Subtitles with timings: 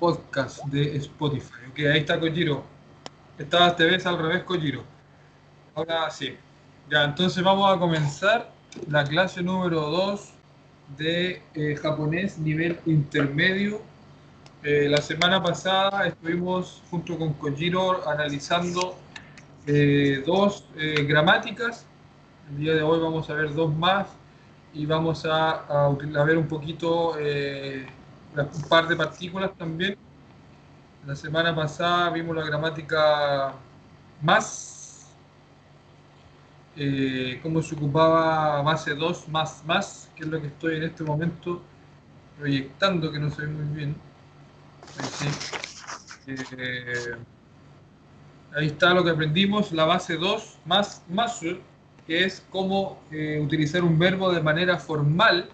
[0.00, 1.68] podcast de Spotify.
[1.70, 2.64] Ok, ahí está Kojiro.
[3.38, 4.82] Esta te ves al revés, Kojiro.
[5.74, 6.34] Ahora sí.
[6.90, 8.50] Ya, entonces vamos a comenzar
[8.88, 10.30] la clase número 2
[10.96, 13.82] de eh, japonés nivel intermedio.
[14.62, 18.96] Eh, la semana pasada estuvimos junto con Kojiro analizando
[19.66, 20.64] eh, dos
[21.06, 21.84] gramáticas.
[22.50, 24.06] El día de hoy vamos a ver dos más
[24.72, 25.94] y vamos a,
[26.24, 27.16] ver un poquito
[28.36, 29.96] un par de partículas también.
[31.06, 33.54] La semana pasada vimos la gramática
[34.20, 35.10] más,
[36.76, 41.02] eh, cómo se ocupaba base 2 más más, que es lo que estoy en este
[41.04, 41.62] momento
[42.38, 43.96] proyectando, que no se ve muy bien.
[44.98, 47.16] Ahí, eh,
[48.54, 51.40] ahí está lo que aprendimos, la base 2 más más,
[52.06, 55.48] que es cómo eh, utilizar un verbo de manera formal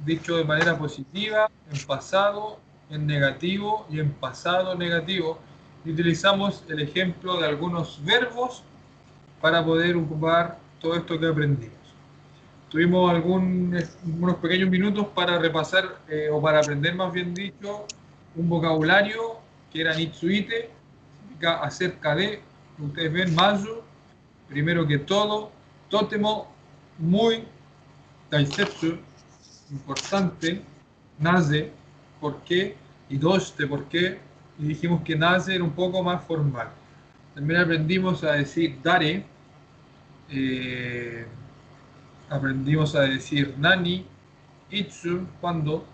[0.00, 2.58] dicho de manera positiva, en pasado,
[2.90, 5.38] en negativo y en pasado negativo.
[5.84, 8.62] Utilizamos el ejemplo de algunos verbos
[9.40, 11.74] para poder ocupar todo esto que aprendimos.
[12.70, 17.86] Tuvimos algunos pequeños minutos para repasar eh, o para aprender más bien dicho
[18.34, 19.36] un vocabulario
[19.70, 20.70] que era Nitsuite,
[21.60, 22.40] acerca de,
[22.78, 23.82] ustedes ven, Mayu,
[24.48, 25.50] primero que todo,
[25.88, 26.48] Totemo,
[26.98, 27.44] muy,
[28.30, 28.98] Taisetsu,
[29.70, 30.62] importante,
[31.18, 31.70] nace,
[32.20, 32.76] ¿por qué?
[33.08, 34.18] Y doste, ¿por qué?
[34.58, 36.68] Y dijimos que nace era un poco más formal.
[37.34, 39.24] También aprendimos a decir dare,
[40.30, 41.26] eh,
[42.30, 44.06] aprendimos a decir nani,
[44.70, 45.84] itsu, cuando,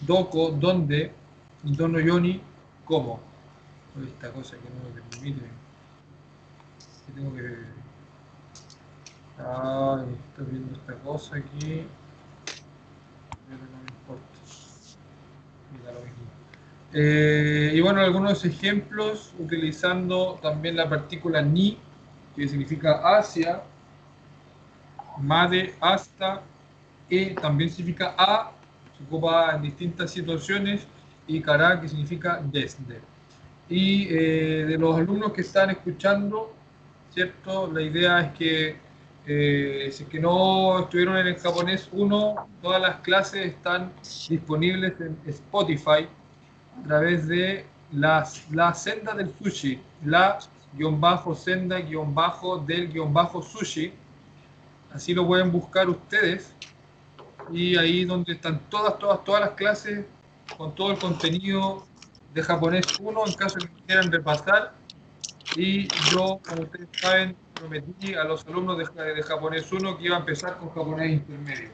[0.00, 1.12] doko, donde,
[1.62, 2.40] dono yoni,
[2.84, 3.20] cómo.
[4.04, 5.46] Esta cosa que no me permite.
[7.14, 7.56] Tengo que.
[9.38, 11.86] Ay, estoy viendo esta cosa aquí.
[16.92, 21.78] Eh, y bueno, algunos ejemplos utilizando también la partícula ni,
[22.34, 23.62] que significa hacia,
[25.18, 26.42] made, hasta,
[27.08, 28.52] e también significa a,
[28.96, 30.86] se ocupa en distintas situaciones,
[31.28, 33.00] y cara, que significa desde.
[33.68, 36.52] Y eh, de los alumnos que están escuchando,
[37.14, 37.70] ¿cierto?
[37.72, 38.76] La idea es que
[39.26, 43.92] eh, si es que no estuvieron en el japonés 1, todas las clases están
[44.28, 46.08] disponibles en Spotify
[46.78, 50.38] a través de las, la senda del sushi, la
[50.72, 53.92] guion bajo senda guion bajo del guion bajo sushi.
[54.92, 56.52] Así lo pueden buscar ustedes.
[57.52, 60.06] Y ahí donde están todas, todas, todas las clases
[60.56, 61.86] con todo el contenido
[62.32, 64.74] de japonés 1 en caso que quieran repasar.
[65.54, 70.16] Y yo, como ustedes saben, prometí a los alumnos de, de japonés 1 que iba
[70.16, 71.68] a empezar con japonés intermedio.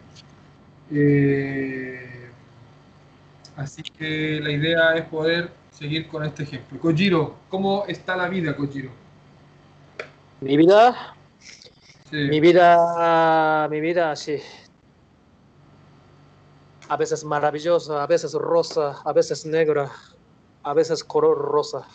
[0.91, 2.29] Eh,
[3.57, 6.79] así que la idea es poder seguir con este ejemplo.
[6.81, 8.91] Kojiro, ¿cómo está la vida, Kojiro?
[10.41, 11.15] Mi vida,
[12.11, 12.17] sí.
[12.17, 14.39] mi vida, mi vida, sí.
[16.89, 19.91] A veces maravillosa, a veces rosa, a veces negra,
[20.63, 21.87] a veces color rosa.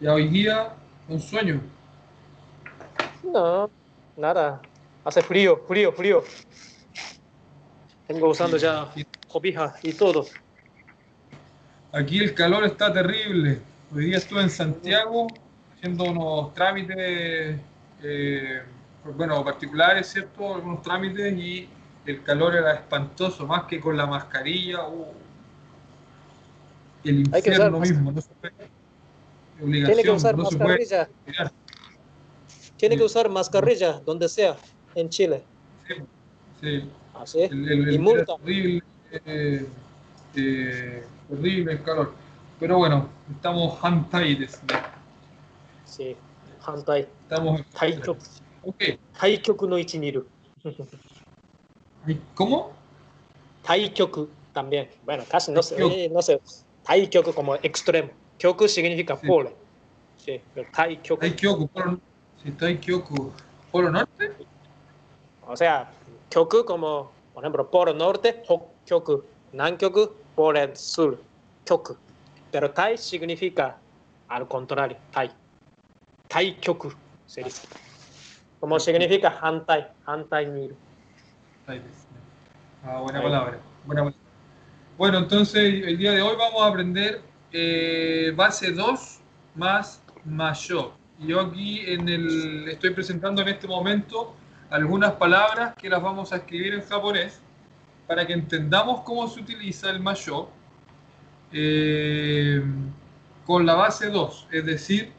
[0.00, 0.74] Y hoy día
[1.08, 1.60] un sueño.
[3.22, 3.70] No,
[4.16, 4.60] nada.
[5.04, 6.24] Hace frío, frío, frío.
[8.06, 8.88] Tengo usando ya
[9.28, 10.26] cobija y todo.
[11.92, 13.60] Aquí el calor está terrible.
[13.94, 15.26] Hoy día estuve en Santiago
[15.74, 17.58] haciendo unos trámites,
[18.02, 18.62] eh,
[19.16, 20.54] bueno, particulares, ¿cierto?
[20.54, 21.68] Algunos trámites y
[22.06, 24.88] el calor era espantoso, más que con la mascarilla.
[24.88, 25.12] Uh,
[27.04, 28.20] el infierno mismo, no
[29.62, 31.08] se tiene que usar mascarilla.
[32.76, 34.56] Tiene que usar mascarilla donde sea,
[34.94, 35.44] en Chile.
[35.86, 35.94] Sí.
[36.60, 36.90] sí.
[37.14, 37.42] ¿Así?
[37.42, 38.34] ¿Ah, el, el, y multa.
[38.46, 39.66] Eh,
[40.34, 42.12] eh, horrible el calor.
[42.58, 44.48] Pero bueno, estamos hantai
[45.84, 46.16] Sí,
[46.64, 47.06] hantai.
[47.22, 48.22] Estamos Taikyoku.
[48.62, 48.98] Okay.
[49.18, 50.26] Taikyoku no ichi niru.
[52.34, 52.72] ¿Cómo?
[53.62, 54.88] Taikyoku también.
[55.04, 56.40] Bueno, casi no sé, eh, no sé.
[56.84, 58.10] Taikyoku como extremo.
[58.42, 59.24] Kyoku significa sí.
[59.24, 59.52] polo.
[60.16, 61.20] Sí, pero Tai Kyoku.
[61.20, 62.00] Tai Kyoku, polo,
[62.42, 63.32] sí, tai Kyoku.
[63.70, 64.32] ¿Polo norte?
[65.46, 65.88] O sea,
[66.28, 69.22] Kyoku como, por ejemplo, polo norte, Hokkyoku,
[69.52, 70.10] Nankyoku,
[70.56, 71.20] el sur,
[71.64, 71.96] Kyoku.
[72.50, 73.78] Pero Tai significa
[74.26, 75.30] al contrario, Tai.
[76.26, 76.92] Tai Kyoku
[77.26, 77.68] se dice.
[78.58, 80.74] Como significa Hantai, Hantai Niru.
[82.84, 83.60] Ah, buena palabra.
[83.86, 84.20] Buena palabra.
[84.98, 89.20] Bueno, entonces el día de hoy vamos a aprender eh, base 2
[89.54, 90.92] más mayor.
[91.18, 94.34] Yo aquí en el, estoy presentando en este momento
[94.70, 97.40] algunas palabras que las vamos a escribir en japonés
[98.06, 100.48] para que entendamos cómo se utiliza el mayo
[101.52, 102.62] eh,
[103.46, 105.12] con la base 2, es decir,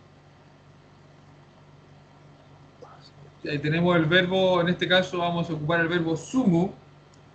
[3.50, 6.72] ahí tenemos el verbo, en este caso vamos a ocupar el verbo sumu,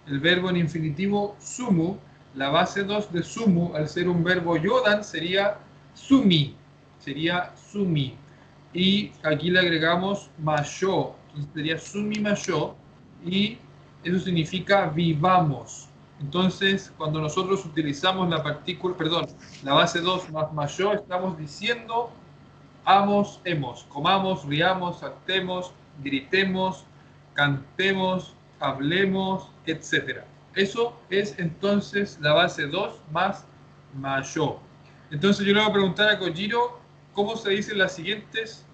[0.06, 1.98] el verbo en infinitivo sumu,
[2.34, 5.58] la base 2 de sumu, al ser un verbo yodan, sería
[5.94, 6.54] sumi,
[6.98, 8.16] sería sumi.
[8.72, 11.14] Y aquí le agregamos mayo,
[11.54, 12.74] sería sumi mayo,
[13.24, 13.58] y
[14.04, 15.88] eso significa vivamos.
[16.20, 19.26] Entonces, cuando nosotros utilizamos la partícula, perdón,
[19.62, 22.10] la base 2 más mayo, estamos diciendo
[22.84, 25.72] amos, hemos, comamos, riamos, actemos,
[26.02, 26.84] gritemos,
[27.34, 30.22] cantemos, hablemos, etc.
[30.58, 33.44] Eso es entonces la base 2 más
[33.94, 34.56] mayo.
[35.12, 36.80] Entonces yo le voy a preguntar a Kojiro
[37.14, 38.66] cómo se dicen las siguientes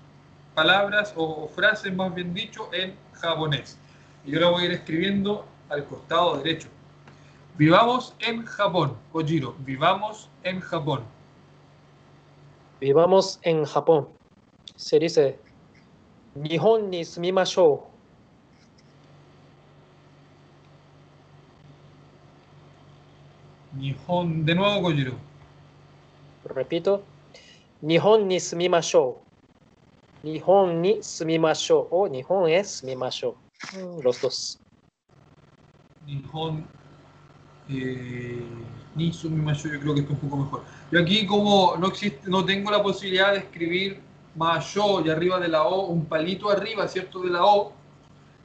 [0.55, 3.77] palabras o, frases, más bien dicho, en japonés.
[4.25, 6.69] Y yo lo voy a ir escribiendo al costado derecho.
[7.59, 9.55] Vivamos en Japón, Kojiro.
[9.59, 11.03] Vivamos en Japón.
[12.81, 14.09] Vivamos en Japón.
[14.75, 15.39] Se dice,
[16.35, 17.94] Nihon ni sumimashou.
[23.77, 25.15] Nihon, de nuevo Kojiro.
[26.45, 27.03] Repito,
[27.83, 29.17] Nihon ni sumimashou.
[30.23, 33.35] Nihon ni sumimashou o Nihon es sumimashou.
[33.73, 34.59] Mm, los dos.
[36.07, 36.65] Nihon
[37.69, 38.43] eh,
[38.95, 40.65] ni sumimashou, yo creo que esto es un poco mejor.
[40.91, 44.01] Yo aquí como no existe, no tengo la posibilidad de escribir
[44.37, 47.21] mayo y arriba de la O, un palito arriba, ¿cierto?
[47.21, 47.73] De la O.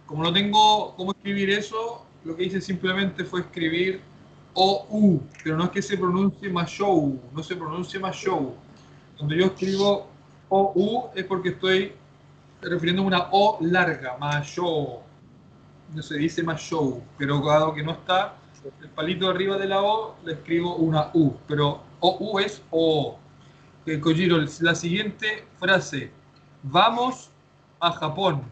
[0.05, 4.01] Como no tengo cómo escribir eso, lo que hice simplemente fue escribir
[4.53, 8.55] o-U, pero no es que se pronuncie Mashou, no se pronuncia Mashou.
[9.17, 10.07] Cuando yo escribo
[10.49, 11.93] O-U es porque estoy
[12.61, 15.01] refiriendo a una O larga, Mashou.
[15.93, 18.35] No se dice Mashou, pero dado que no está
[18.81, 23.17] el palito arriba de la O, le escribo una U, pero O-U es O.
[23.85, 26.11] Eh, Kojiro, la siguiente frase.
[26.63, 27.31] Vamos
[27.79, 28.43] a Japón.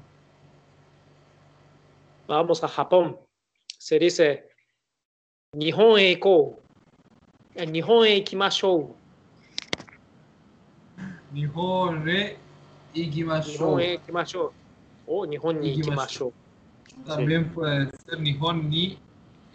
[2.27, 3.17] Vamos a Japón.
[3.77, 4.49] Se dice
[5.53, 6.19] Nihon e.
[7.55, 7.65] Nihon e.
[7.65, 8.95] Nihon ikimashou.
[15.27, 16.33] Nihon ni ikimashou.
[17.05, 18.99] También puede ser Nihon ni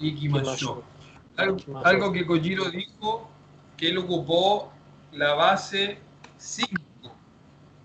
[0.01, 0.83] ikimashou.
[1.37, 3.29] Algo, algo que Kojiro dijo
[3.77, 4.73] que él ocupó
[5.13, 5.99] la base
[6.39, 6.71] 5.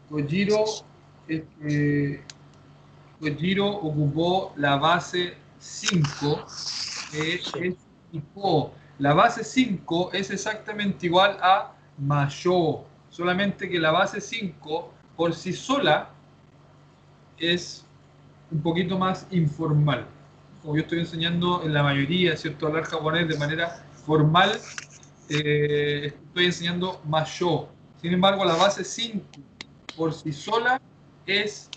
[0.10, 0.64] Kojiro,
[1.28, 2.24] este,
[3.20, 6.46] Kojiro ocupó la base 5,
[7.12, 7.78] que es
[9.00, 15.54] la base 5 es exactamente igual a mayo, solamente que la base 5 por sí
[15.54, 16.10] sola
[17.38, 17.86] es
[18.52, 20.06] un poquito más informal.
[20.62, 22.68] Como yo estoy enseñando en la mayoría, ¿cierto?
[22.68, 24.60] Hablar japonés de manera formal,
[25.30, 27.68] eh, estoy enseñando mayo.
[28.02, 29.26] Sin embargo, la base 5
[29.96, 30.80] por sí sola
[31.26, 31.70] es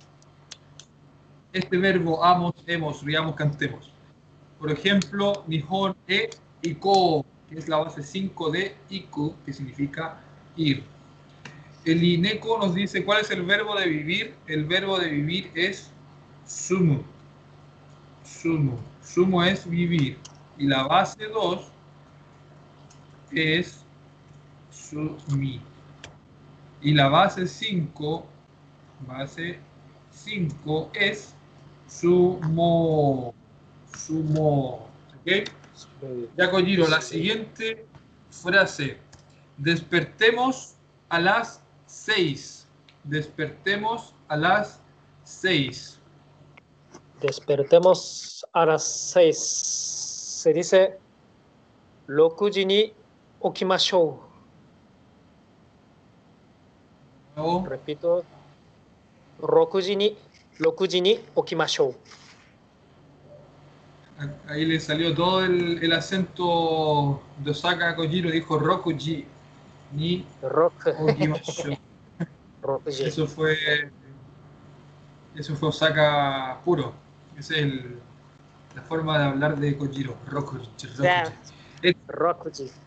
[1.53, 3.90] este verbo amos, hemos, riamos, cantemos.
[4.61, 6.29] Por ejemplo, Nihon e
[6.61, 10.21] Iko, que es la base 5 de Iku, que significa
[10.55, 10.85] ir.
[11.87, 14.35] El INECO nos dice cuál es el verbo de vivir.
[14.47, 15.91] El verbo de vivir es
[16.47, 17.03] sumu.
[18.23, 18.77] Sumu.
[19.03, 20.19] Sumu es vivir.
[20.59, 21.73] Y la base 2
[23.33, 23.81] es
[24.71, 25.59] sumi.
[26.83, 28.27] Y la base 5,
[29.07, 29.59] base
[30.13, 31.35] 5 es
[31.89, 33.35] sumo
[33.96, 34.88] sumo.
[35.22, 35.50] ¿Ok?
[36.38, 37.86] Ya Kojiro, la siguiente
[38.30, 38.98] frase.
[39.58, 40.76] Despertemos
[41.10, 42.68] a las 6.
[43.04, 44.82] Despertemos a las
[45.24, 46.00] 6.
[47.22, 49.38] Despertemos a las 6.
[49.38, 51.00] Se dice
[52.08, 52.94] 6時に
[53.44, 54.26] 起きましょう。
[57.40, 57.66] No.
[57.68, 58.24] Repito.
[59.42, 60.18] 6時に
[60.60, 61.96] 6時に起きましょう。
[64.49, 69.25] Ahí le salió todo el, el acento de Osaka Kojiro, dijo Rokuji.
[69.93, 70.27] Ni
[72.87, 73.57] Eso fue.
[75.35, 76.93] Eso fue Osaka puro.
[77.39, 77.99] Esa es el,
[78.75, 80.15] la forma de hablar de Kojiro.
[80.27, 80.69] Rokuji.
[82.09, 82.71] Rokuji.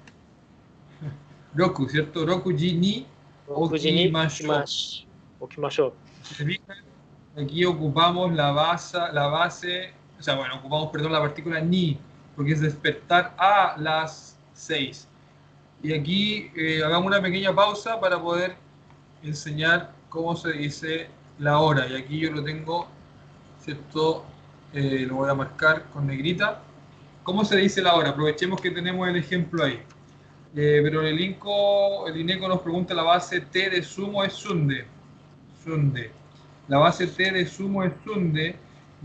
[1.55, 2.25] Roku, ¿cierto?
[2.25, 3.07] Rokuji ni
[3.47, 4.63] Okimashou.
[7.35, 11.99] Aquí ocupamos la base, la base o sea, bueno, ocupamos, perdón, la partícula ni,
[12.33, 15.05] porque es despertar a las 6.
[15.83, 18.55] Y aquí eh, hagamos una pequeña pausa para poder
[19.21, 21.89] enseñar cómo se dice la hora.
[21.89, 22.87] Y aquí yo lo tengo,
[23.59, 24.23] ¿cierto?
[24.71, 26.61] Eh, lo voy a marcar con negrita.
[27.23, 28.11] ¿Cómo se dice la hora?
[28.11, 29.81] Aprovechemos que tenemos el ejemplo ahí.
[30.55, 34.85] Eh, pero el INCO, el INECO nos pregunta la base T de sumo es sunde.
[35.61, 36.11] Sunde.
[36.69, 38.55] La base T de sumo es sunde,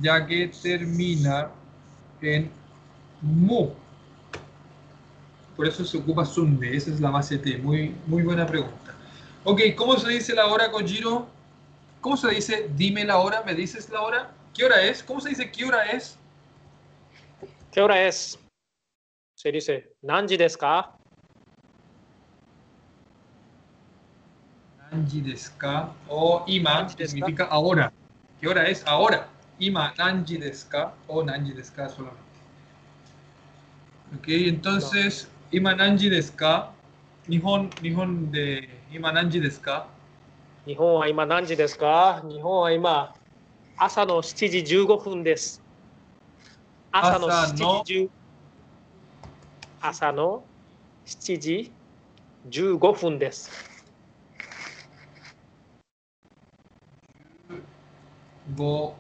[0.01, 1.51] ya que termina
[2.21, 2.51] en
[3.21, 3.71] mu.
[5.57, 6.77] Por eso se ocupa sunde.
[6.77, 7.59] Esa es la base T.
[7.59, 8.95] Muy, muy buena pregunta.
[9.45, 11.27] Ok, ¿cómo se dice la hora, Kojiro?
[12.01, 13.43] ¿Cómo se dice dime la hora?
[13.43, 14.31] ¿Me dices la hora?
[14.55, 15.03] ¿Qué hora es?
[15.03, 16.17] ¿Cómo se dice qué hora es?
[17.73, 18.39] ¿Qué hora es?
[19.35, 20.97] Se dice nanji desu ka?
[24.91, 25.93] Nanji desu ka?
[26.09, 27.93] O ima significa ahora.
[28.41, 28.87] ¿Qué hora es?
[28.87, 29.29] Ahora.
[29.61, 30.95] 今何時ですか？
[31.09, 31.89] お何時ですか？
[31.89, 32.09] それ。
[34.23, 36.73] OK、entonces、今何時ですか？
[37.29, 39.89] 日本,日本で今何時ですか？
[40.65, 42.23] 日本は今何時ですか？
[42.29, 43.15] 日本は今
[43.77, 45.61] 朝の7時15分です。
[46.93, 48.11] 朝の7時15分。
[49.81, 50.45] 朝の
[51.07, 51.73] 7時
[52.49, 53.51] 15分です。
[58.57, 58.93] 5、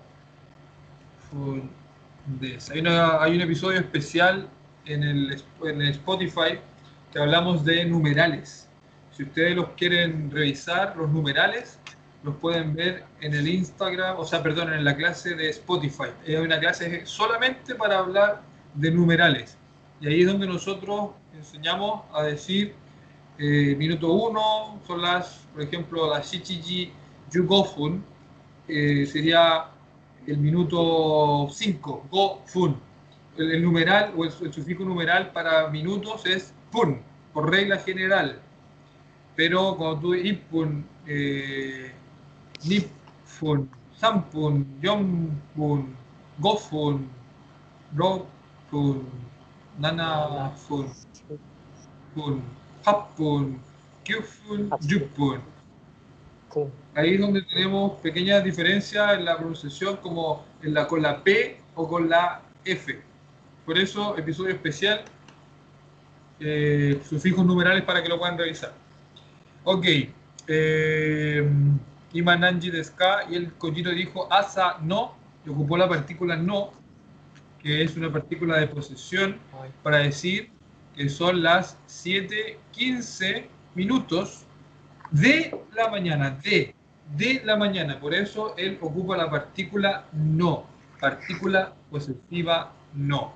[1.30, 2.70] Fundes.
[2.70, 4.48] Hay, una- hay un episodio especial
[4.86, 6.58] en el, en el Spotify
[7.12, 8.68] que hablamos de numerales.
[9.12, 11.78] Si ustedes los quieren revisar, los numerales,
[12.22, 16.08] los pueden ver en el Instagram, o sea, perdón, en la clase de Spotify.
[16.26, 18.42] Es una clase solamente para hablar
[18.74, 19.56] de numerales.
[20.00, 22.74] Y ahí es donde nosotros enseñamos a decir
[23.38, 26.92] eh, minuto 1, son las, por ejemplo, las Shichiji
[27.32, 28.04] Yugofun,
[28.68, 29.66] eh, sería
[30.28, 32.76] el minuto 5, go fun.
[33.36, 37.00] El, el numeral o el, el, sufijo numeral para minutos es pun,
[37.32, 38.40] por regla general.
[39.36, 41.92] Pero cuando tú ipun, eh,
[42.64, 45.94] nipfun, sampun, yompun,
[46.38, 47.08] gofun,
[47.94, 49.06] rokun,
[49.78, 50.86] nanafun,
[52.14, 52.42] pun,
[52.84, 53.60] hapun,
[54.04, 55.40] kyufun, yupun.
[56.98, 61.60] Ahí es donde tenemos pequeñas diferencias en la pronunciación como en la, con la P
[61.76, 63.00] o con la F.
[63.64, 65.04] Por eso, episodio especial,
[66.40, 68.72] eh, sufijos numerales para que lo puedan revisar.
[69.62, 69.86] Ok.
[70.48, 71.48] Eh,
[72.14, 75.14] Imananji deska y el Kojiro dijo asa no,
[75.46, 76.72] y ocupó la partícula no,
[77.62, 79.36] que es una partícula de posesión,
[79.84, 80.50] para decir
[80.96, 84.46] que son las 7.15 minutos
[85.12, 86.74] de la mañana, de,
[87.16, 87.98] de la mañana.
[87.98, 90.64] Por eso él ocupa la partícula no,
[91.00, 93.32] partícula posesiva no.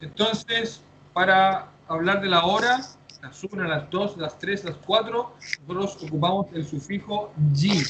[0.00, 2.80] Entonces, para hablar de la hora,
[3.22, 5.34] las 1, las 2, las 3, las 4,
[5.66, 7.82] nosotros ocupamos el sufijo ji.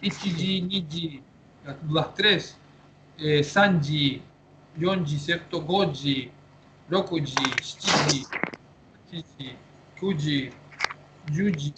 [0.00, 1.22] Ichiji, niji,
[1.64, 2.58] las, las 3,
[3.18, 4.22] eh, sanji,
[4.76, 5.60] yonji, ¿cierto?
[5.60, 6.30] Goji,
[6.90, 8.26] rokuji, shichiji,
[9.98, 10.52] kuji,
[11.32, 11.72] yuji,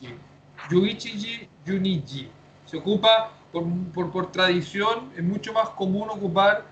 [0.71, 2.31] yuichiji, yuniji.
[2.67, 6.65] Se ocupa por, por, por tradición, es mucho más común ocupar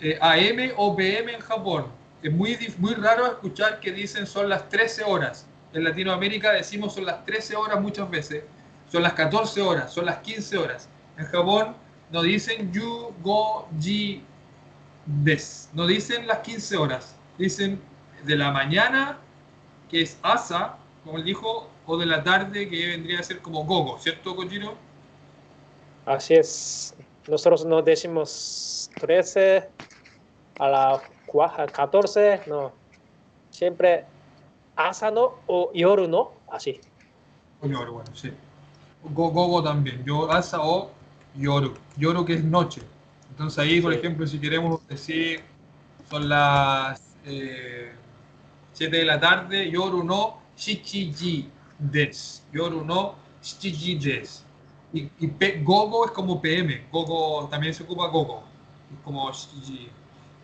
[0.00, 1.86] eh, AM o PM en Japón.
[2.22, 5.46] Es muy, muy raro escuchar que dicen son las 13 horas.
[5.72, 8.44] En Latinoamérica decimos son las 13 horas muchas veces,
[8.90, 10.88] son las 14 horas, son las 15 horas.
[11.18, 11.76] En Japón
[12.10, 14.22] no dicen yu, go, ji,
[15.06, 15.70] des.
[15.72, 17.16] No dicen las 15 horas.
[17.38, 17.80] Dicen
[18.24, 19.18] de la mañana,
[19.90, 23.64] que es asa, como él dijo, o de la tarde, que vendría a ser como
[23.64, 24.74] gogo, ¿cierto, Kojiro?
[26.04, 26.94] Así es.
[27.28, 29.68] Nosotros no decimos 13
[30.58, 31.02] a la
[31.72, 32.72] 14, no.
[33.50, 34.04] Siempre
[34.76, 36.80] asano o yoru no, así.
[37.60, 38.32] O yoru, bueno, sí.
[39.02, 40.04] Go, gogo también.
[40.04, 40.90] Yo, asa o
[41.34, 41.74] yoru.
[41.96, 42.82] Yoru que es noche.
[43.30, 43.98] Entonces ahí, por Sí.
[43.98, 45.42] ejemplo, si queremos decir
[46.08, 47.92] son las eh,
[48.72, 52.44] 7 de la tarde, yoru no shichiji des.
[52.52, 54.44] Yoru no shichiji des.
[54.92, 56.86] Y, y pe- gogo es como PM.
[56.90, 58.42] Gogo también se ocupa gogo.
[59.04, 59.88] Como shichiji.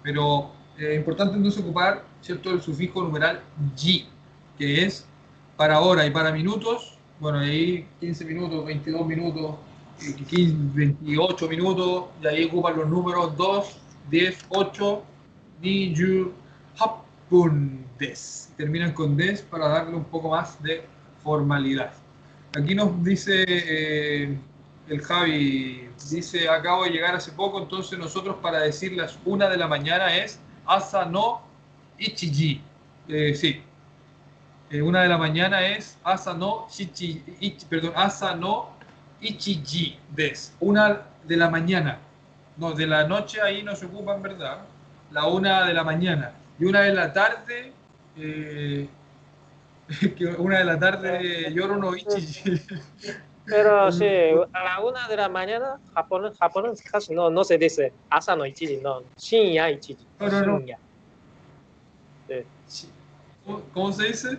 [0.02, 3.40] Pero es importante entonces ocupar, ¿cierto?, el sufijo numeral
[3.76, 4.08] ji,
[4.58, 5.06] que es
[5.56, 6.98] para hora y para minutos.
[7.20, 9.54] Bueno, ahí 15 minutos, 22 minutos,
[10.02, 13.76] eh, 15, 28 minutos, y ahí ocupan los números 2,
[14.10, 15.02] 10, 8,
[15.60, 16.32] ni, yu,
[16.78, 18.52] hapun, des.
[18.56, 20.84] Terminan con des para darle un poco más de
[21.22, 21.92] formalidad.
[22.56, 24.36] Aquí nos dice eh,
[24.88, 29.56] el Javi, dice, acabo de llegar hace poco, entonces nosotros para decir las una de
[29.56, 31.42] la mañana es asa no
[31.98, 32.60] ichiji.
[33.08, 33.62] Eh, sí,
[34.70, 38.70] Eh, una de la mañana es asa no shichi, ichi- perdón, asa no
[39.20, 40.54] ichiji des.
[40.60, 41.98] Una de la mañana.
[42.56, 44.58] No, de la noche ahí no se ocupa en verdad.
[45.10, 46.32] La una de la mañana.
[46.58, 47.72] y una de la tarde,
[48.16, 48.88] eh,
[50.16, 52.60] que una de la tarde lloro no ichichi.
[53.44, 54.06] Pero sí,
[54.52, 58.46] a la una de la mañana, Japón, Japón casi no, no se dice asa no
[58.46, 60.06] ichiji, no, shinya ichiji.
[60.20, 60.60] No, no, no.
[62.66, 62.88] Sí.
[63.74, 64.38] ¿Cómo, se dice?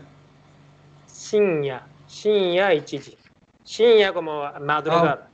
[1.07, 3.17] Shinya, shinya ichiji.
[3.65, 5.29] Shinya como madrugada.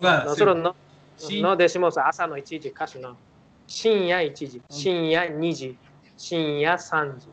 [0.00, 0.62] Claro, Nosotros sí.
[0.62, 0.76] no,
[1.16, 1.42] Sí.
[1.42, 3.16] no decimos asa no ichiji, casi no.
[3.66, 5.76] Shinya ichiji, shinya niji,
[6.16, 7.28] shinya sanji.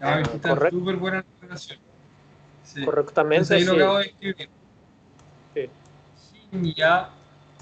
[0.00, 0.06] Sí.
[0.06, 0.78] Ah, correcto.
[0.78, 1.78] súper buena relación.
[2.64, 2.84] Sí.
[2.84, 3.78] Correctamente, Entonces ahí lo sí.
[3.80, 4.50] acabo de escribir.
[5.54, 5.70] Sí.
[6.52, 7.08] Shinya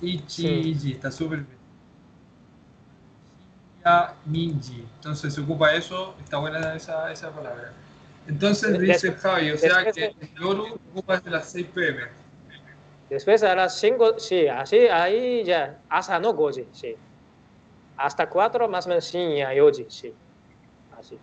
[0.00, 0.92] Ichiji.
[0.92, 1.58] Está súper bien.
[3.78, 4.86] Shinya Niji.
[4.96, 6.14] Entonces se ocupa eso.
[6.22, 7.72] Está buena esa, esa palabra.
[8.28, 12.02] Entonces Des- dice Javi, o sea que de- el Yoru ocupa desde las 6 pm.
[13.08, 16.94] Después a las 5, sí, así, ahí ya, hasta no goji, sí.
[17.96, 20.14] Hasta 4 más o menos shinya yoji, sí.
[20.96, 21.18] Así.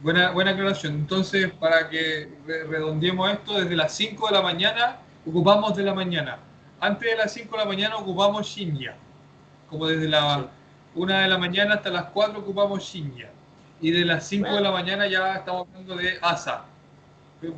[0.00, 0.94] Buena, buena aclaración.
[0.94, 5.94] Entonces, para que re- redondeemos esto, desde las 5 de la mañana ocupamos de la
[5.94, 6.38] mañana.
[6.80, 8.94] Antes de las 5 de la mañana ocupamos Shinya.
[9.68, 10.46] Como desde la Sí.
[10.94, 13.28] 1 de la mañana hasta las 4 ocupamos Shinya.
[13.80, 16.64] Y de las 5 de la mañana ya estamos hablando de Asa.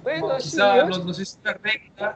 [0.03, 2.15] Bueno, Quizá, no, no sé si es la regla.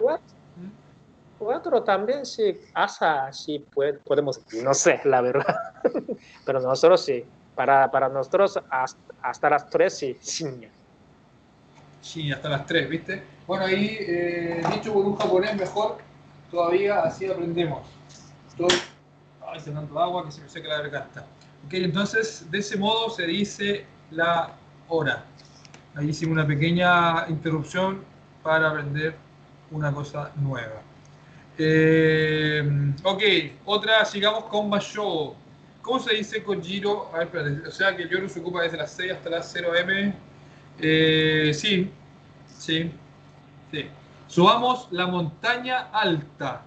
[1.38, 5.56] 4 también sí, hasta sí puede- podemos, no sé, la verdad.
[6.46, 7.24] Pero nosotros sí,
[7.56, 10.16] para, para nosotros hasta, hasta las 3 sí.
[12.00, 13.22] Sí, hasta las 3, ¿viste?
[13.48, 15.98] Bueno, ahí, eh, dicho por un japonés mejor,
[16.50, 17.88] todavía así aprendemos.
[18.48, 18.78] Estoy
[19.48, 21.26] ay, cenando agua que se me seca la garganta.
[21.66, 24.52] Ok, entonces, de ese modo se dice la
[24.88, 25.24] hora.
[25.96, 28.04] Ahí hicimos una pequeña interrupción
[28.42, 29.16] para aprender
[29.70, 30.82] una cosa nueva.
[31.58, 33.22] Eh, ok,
[33.64, 35.34] otra, sigamos con Basho.
[35.86, 37.08] ¿Cómo se dice Kojiro?
[37.14, 37.68] A ver, espérate.
[37.68, 40.14] O sea que Yoru se ocupa desde las 6 hasta las 0 M.
[40.80, 41.92] Eh, sí,
[42.48, 42.90] sí,
[43.70, 43.88] sí.
[44.26, 46.62] Subamos la montaña alta.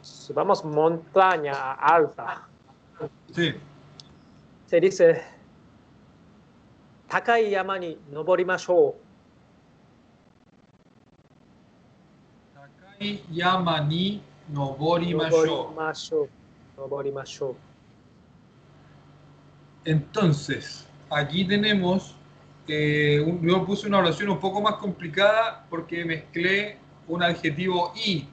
[0.00, 2.46] Subamos montaña alta.
[3.34, 3.52] Sí.
[4.66, 5.20] Se dice
[7.08, 8.94] Takai Yamani Noborimashou.
[12.54, 16.28] Takai Yamani Noborimashou.
[19.84, 22.14] Entonces, aquí tenemos,
[22.66, 28.26] eh, yo puse una oración un poco más complicada porque mezclé un adjetivo y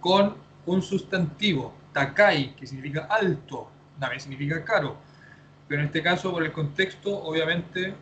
[0.00, 4.96] con un sustantivo, takai, que significa alto, también significa caro.
[5.68, 7.94] Pero en este caso, por el contexto, obviamente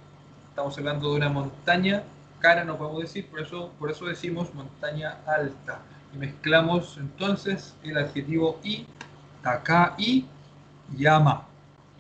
[0.49, 2.03] estamos hablando de una montaña
[2.41, 5.81] cara, no podemos decir, por eso, por eso decimos montaña alta.
[6.15, 8.87] Y mezclamos entonces el adjetivo y
[9.47, 10.27] takai,
[10.99, 11.47] yama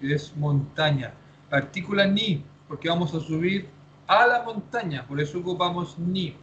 [0.01, 1.15] que es montaña.
[1.49, 3.69] Partícula ni, porque vamos a subir
[4.09, 6.35] a la montaña, por eso ocupamos ni.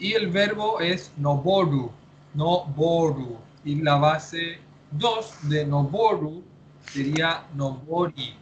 [0.00, 1.92] Y el verbo es noboru,
[2.34, 3.38] noboru.
[3.64, 4.58] Y la base
[4.90, 6.42] 2 de noboru
[6.90, 8.34] sería nobori.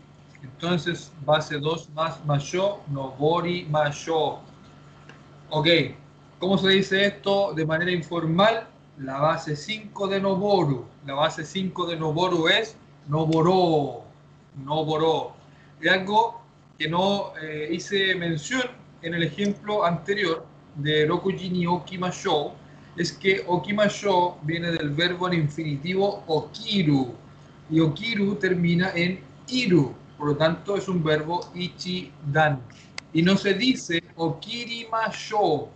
[0.42, 4.40] Entonces, base 2 más masho, nobori masho.
[5.50, 5.68] Ok,
[6.38, 8.66] ¿cómo se dice esto de manera informal?
[9.02, 10.84] La base 5 de noboru.
[11.06, 12.76] La base 5 de noboru es
[13.08, 14.04] noboro
[14.64, 15.32] no boró.
[15.80, 16.42] Y algo
[16.78, 18.62] que no eh, hice mención
[19.02, 20.44] en el ejemplo anterior
[20.76, 22.52] de Rokuji ni Okimasho
[22.96, 27.14] es que Okimasho viene del verbo en infinitivo okiru
[27.70, 32.60] y okiru termina en iru, por lo tanto es un verbo ichidan.
[33.12, 35.68] Y no se dice okirimasho.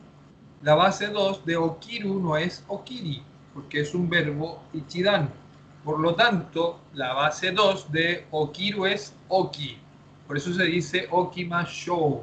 [0.64, 3.22] La base 2 de okiru no es okiri,
[3.52, 5.28] porque es un verbo ichidan.
[5.84, 9.76] Por lo tanto, la base 2 de okiru es oki.
[10.26, 12.22] Por eso se dice okimashou.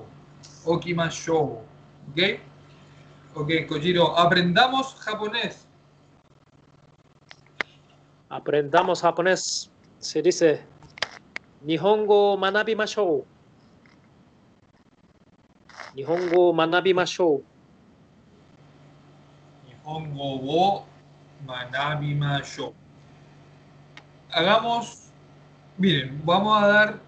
[0.65, 1.61] Okimashou.
[2.09, 2.39] ¿Ok?
[3.35, 5.67] Ok, Kojiro, aprendamos japonés.
[8.27, 9.69] Aprendamos japonés.
[9.99, 10.65] Se dice
[11.61, 13.23] Nihongo manabi mashou.
[15.93, 17.45] Nihongo manabimashou.
[19.97, 20.01] う。
[20.01, 20.85] Nihongo wo
[21.45, 22.73] manabimashou.
[24.31, 25.11] Hagamos,
[25.77, 26.99] miren, vamos a dar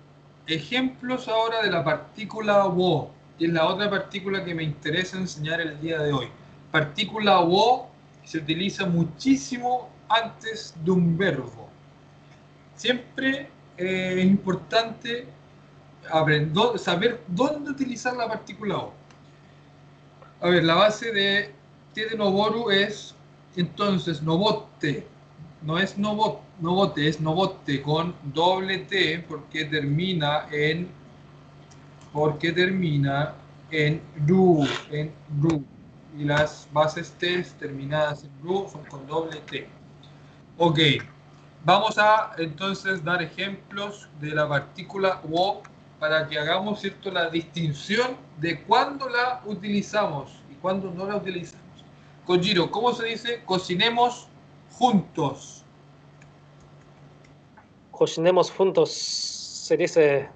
[0.47, 5.61] ejemplos ahora de la partícula wo, que es la otra partícula que me interesa enseñar
[5.61, 6.27] el día de hoy.
[6.71, 7.89] Partícula wo
[8.25, 11.69] se utiliza muchísimo antes de un verbo.
[12.75, 15.27] Siempre eh, es importante
[16.77, 18.93] saber dónde utilizar la partícula wo.
[20.41, 21.62] A ver, la base de
[21.93, 23.15] T de Noboru es
[23.55, 25.05] entonces Nobotte.
[25.61, 30.89] no es no novote, es novote con doble T porque termina en
[32.11, 33.33] porque termina
[33.71, 35.63] en ru, en ru.
[36.17, 39.67] Y las bases T terminadas en ru son con doble T.
[40.57, 40.79] Ok,
[41.63, 45.61] vamos a entonces dar ejemplos de la partícula wo
[45.99, 51.62] para que hagamos cierto la distinción de cuándo la utilizamos y cuándo no la utilizamos.
[52.25, 53.43] Kojiro, ¿cómo se dice?
[53.43, 54.27] Cocinemos
[54.71, 55.63] juntos.
[57.91, 58.91] Cocinemos juntos.
[58.91, 60.29] Se dice.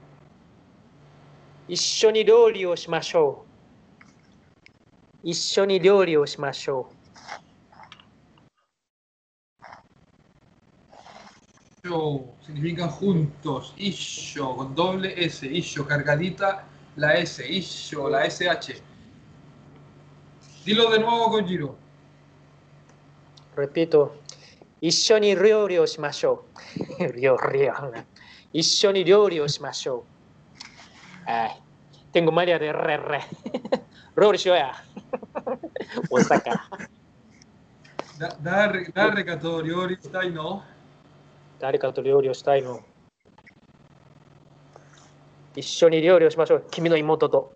[1.69, 3.45] Ishoni ryori o shimashou.
[5.23, 6.87] O shimashou.
[12.41, 13.73] Significa juntos.
[13.77, 15.45] Isho con doble S.
[15.47, 16.65] Isho cargadita
[16.97, 17.45] la S.
[17.49, 18.96] Isho la SH.
[20.66, 21.76] Dilo de nuevo, Kojiro.
[23.56, 24.12] Repito,
[24.80, 26.44] 一緒に料理をしましょ
[26.98, 27.20] う。
[27.20, 27.68] 料理
[28.52, 30.04] 一緒に料理をしましょ
[31.26, 31.30] う。
[31.30, 31.50] Ay,
[32.12, 33.20] tengo María de re re.
[34.16, 34.72] Rory Shoya.
[36.10, 36.68] Osaka.
[38.42, 40.62] Dare, dare かと料理したいの
[41.58, 42.80] 誰かと料理をしたいの
[45.56, 46.66] 一緒に料理をしましょう。
[46.70, 47.54] 君の妹と。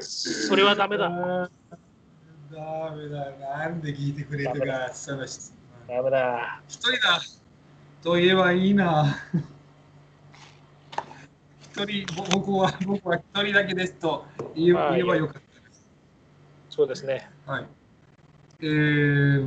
[0.00, 1.08] それはダメだ。
[1.08, 3.30] ダメだ。
[3.38, 5.52] なんで聞いてくれるか、その質
[5.88, 5.96] 問。
[5.96, 6.62] ダメだ。
[6.68, 7.20] 一人だ。
[8.02, 9.16] と言えばいいな。
[11.84, 15.86] 人、僕は、僕は一人だけですと言え言えばよかったです。
[16.70, 17.28] そうですね。
[17.44, 17.66] はい。
[18.60, 19.46] えー、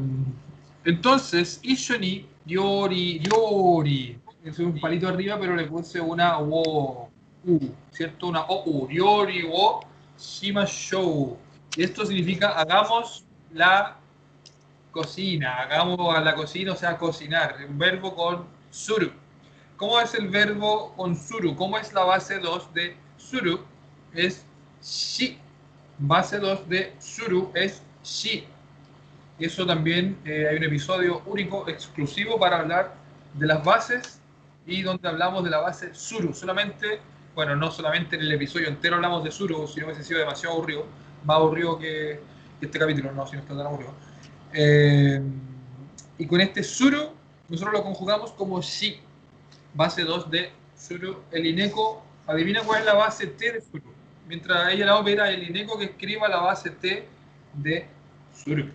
[0.85, 7.08] entonces, Ishoni, Ryori, Ryori, es un palito arriba, pero le puse una wo,
[7.45, 7.59] u,
[7.91, 8.27] ¿cierto?
[8.27, 9.81] Una o, Ryori, wo,
[10.17, 11.37] Shimashou.
[11.77, 13.97] Esto significa hagamos la
[14.91, 19.11] cocina, hagamos a la cocina, o sea, cocinar, un verbo con suru.
[19.77, 21.55] ¿Cómo es el verbo con suru?
[21.55, 23.61] ¿Cómo es la base 2 de suru?
[24.13, 24.45] Es
[24.81, 25.39] shi.
[25.99, 28.45] Base 2 de suru es shi.
[29.39, 32.93] Eso también eh, hay un episodio único, exclusivo para hablar
[33.35, 34.19] de las bases
[34.65, 36.33] y donde hablamos de la base suru.
[36.33, 36.99] Solamente,
[37.35, 40.55] bueno, no solamente en el episodio entero hablamos de suru, si no hubiese sido demasiado
[40.55, 40.85] aburrido,
[41.23, 42.19] más aburrido que,
[42.61, 43.93] este capítulo, no, si no está tan aburrido.
[44.53, 45.21] Eh,
[46.17, 47.13] y con este suru,
[47.47, 48.99] nosotros lo conjugamos como shi
[49.73, 51.23] base 2 de Suru.
[51.31, 53.93] El INECO, adivina cuál es la base T de Suru.
[54.27, 57.07] Mientras ella la opera, el INECO que escriba la base T
[57.53, 57.87] de
[58.33, 58.69] Suru.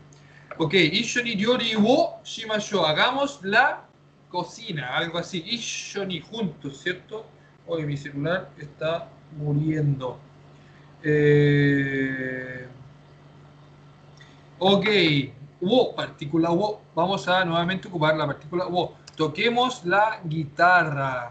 [0.58, 2.84] Ok, Ishoni Yori wo Shimashou.
[2.84, 3.84] Hagamos la
[4.28, 5.42] cocina, algo así.
[5.46, 7.26] Ishoni juntos, ¿cierto?
[7.66, 10.18] Hoy mi celular está muriendo.
[11.02, 12.68] Eh...
[14.58, 14.86] Ok,
[15.96, 16.80] partícula wo.
[16.94, 18.94] Vamos a nuevamente ocupar la partícula wo.
[19.16, 21.30] Toquemos la guitarra.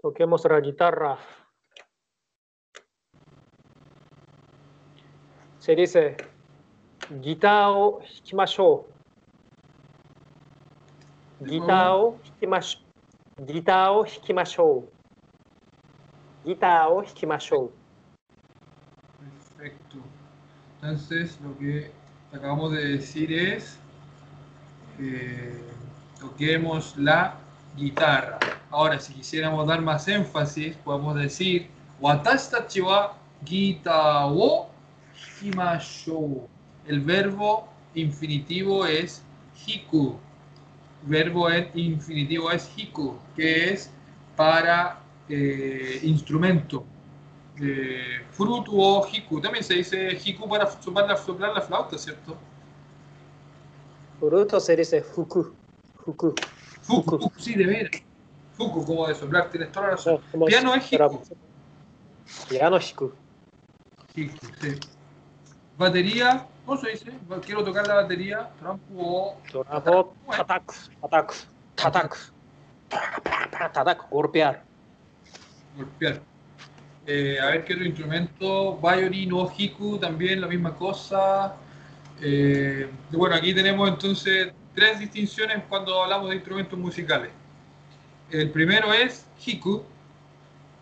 [0.00, 1.18] Toquemos la guitarra.
[5.58, 6.16] Se dice,
[7.20, 8.86] guitarra o hikimashou.
[11.40, 12.85] Guitarra o hikimashou.
[13.38, 14.90] Guitarra o hikimashou.
[16.42, 17.70] Guitarra o hikimashou.
[19.18, 20.02] Perfecto.
[20.76, 21.90] Entonces, lo que
[22.32, 23.78] acabamos de decir es
[24.98, 25.60] eh,
[26.18, 27.36] toquemos la
[27.76, 28.38] guitarra.
[28.70, 31.68] Ahora, si quisiéramos dar más énfasis, podemos decir
[32.00, 34.70] Watashi wa gita wo
[35.40, 36.48] himashou.
[36.86, 39.22] El verbo infinitivo es
[39.66, 40.18] hiku.
[41.06, 43.90] Verbo en infinitivo es hiku, que es
[44.36, 46.84] para eh, instrumento.
[47.58, 49.40] Eh, fruto o hiku.
[49.40, 52.36] También se dice hiku para soplar la flauta, ¿cierto?
[54.20, 55.54] Fruto se dice fuku.
[56.04, 56.34] Fuku.
[56.82, 58.02] Fuku, sí, de veras.
[58.56, 60.20] Fuku, como de soplar, tienes toda la razón.
[60.46, 61.22] Piano es hiku.
[62.48, 63.12] Piano es hiku.
[64.14, 64.78] Hiku, sí.
[65.78, 67.12] Batería, ¿cómo se dice?
[67.44, 68.50] Quiero tocar la batería.
[68.58, 69.40] Trampo.
[69.50, 71.34] Trampo, tataku, tataku,
[71.76, 72.16] tataku.
[73.72, 74.62] Tataku, golpear.
[75.76, 76.20] Golpear.
[77.06, 78.78] Eh, a ver qué otro instrumento.
[78.78, 81.54] Violin o hiku, también la misma cosa.
[82.20, 87.30] Eh, bueno, aquí tenemos entonces tres distinciones cuando hablamos de instrumentos musicales.
[88.30, 89.84] El primero es hiku,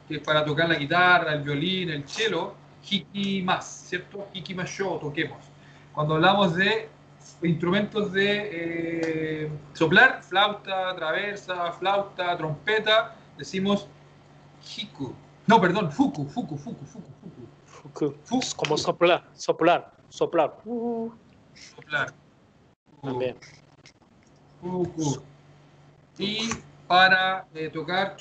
[0.09, 2.55] que es para tocar la guitarra, el violín, el cello.
[2.88, 4.29] Hiki más, ¿cierto?
[4.35, 5.38] Hiki más yo, toquemos.
[5.95, 6.89] Cuando hablamos de
[7.43, 13.87] instrumentos de eh, soplar, flauta, traversa, flauta, trompeta, decimos
[14.77, 15.15] hiku.
[15.47, 17.47] No, perdón, fuku, fuku, fuku, fuku, fuku.
[17.67, 18.15] Fuku.
[18.25, 18.57] Fuku.
[18.57, 19.93] Como soplar, soplar.
[20.09, 20.55] soplar.
[20.65, 21.13] Uh,
[21.55, 22.13] Soplar.
[23.03, 23.37] También.
[24.61, 25.23] Ku, ku.
[26.19, 26.51] Y
[26.89, 28.17] para eh, tocar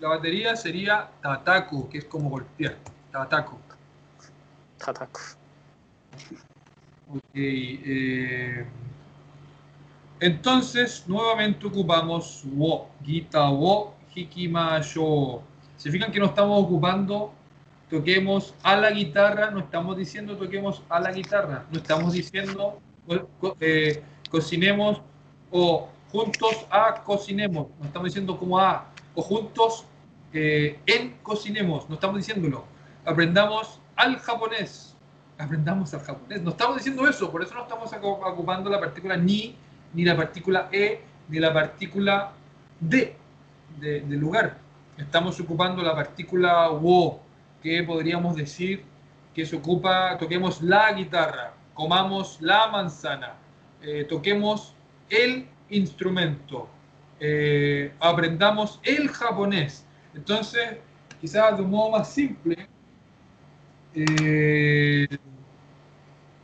[0.00, 2.76] la batería sería tataku, que es como golpear.
[3.12, 3.58] Tataku.
[4.78, 5.20] Tataku.
[7.10, 7.22] Ok.
[7.34, 8.66] eh,
[10.20, 15.42] entonces, nuevamente ocupamos wo, gita wo, hikimashou.
[15.76, 17.32] Se fijan que no estamos ocupando
[17.88, 22.80] toquemos a la guitarra, no estamos diciendo toquemos a la guitarra, no estamos diciendo
[23.60, 25.00] eh, cocinemos
[25.50, 29.86] o juntos a cocinemos, no estamos diciendo como a o juntos
[30.32, 32.64] eh, en cocinemos, no estamos diciéndolo.
[33.06, 34.87] Aprendamos al japonés,
[35.38, 39.56] aprendamos al japonés, no estamos diciendo eso, por eso no estamos ocupando la partícula ni,
[39.94, 42.32] ni la partícula e, ni la partícula
[42.80, 43.16] de,
[43.78, 44.58] de lugar.
[44.96, 47.20] Estamos ocupando la partícula wo,
[47.62, 48.84] que podríamos decir
[49.34, 53.34] que se ocupa, toquemos la guitarra, comamos la manzana,
[53.80, 54.74] eh, toquemos
[55.08, 56.68] el instrumento,
[57.20, 59.86] eh, aprendamos el japonés.
[60.14, 60.78] Entonces,
[61.20, 62.68] quizás de un modo más simple,
[63.94, 65.06] eh,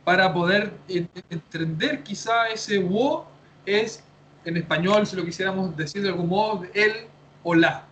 [0.03, 3.27] para poder en- entender quizá ese wo
[3.65, 4.03] es
[4.45, 7.07] en español, si lo quisiéramos decir de algún modo, el
[7.43, 7.83] o la,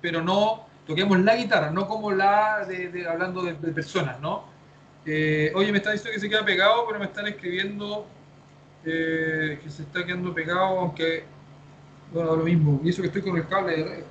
[0.00, 4.44] pero no toquemos la guitarra, no como la de, hablando de, personas, ¿no?
[5.06, 8.06] Eh, oye, me están diciendo que se queda pegado, pero me están escribiendo
[8.84, 11.24] eh, que se está quedando pegado, aunque
[12.12, 14.04] bueno, lo mismo, y eso que estoy con el cable.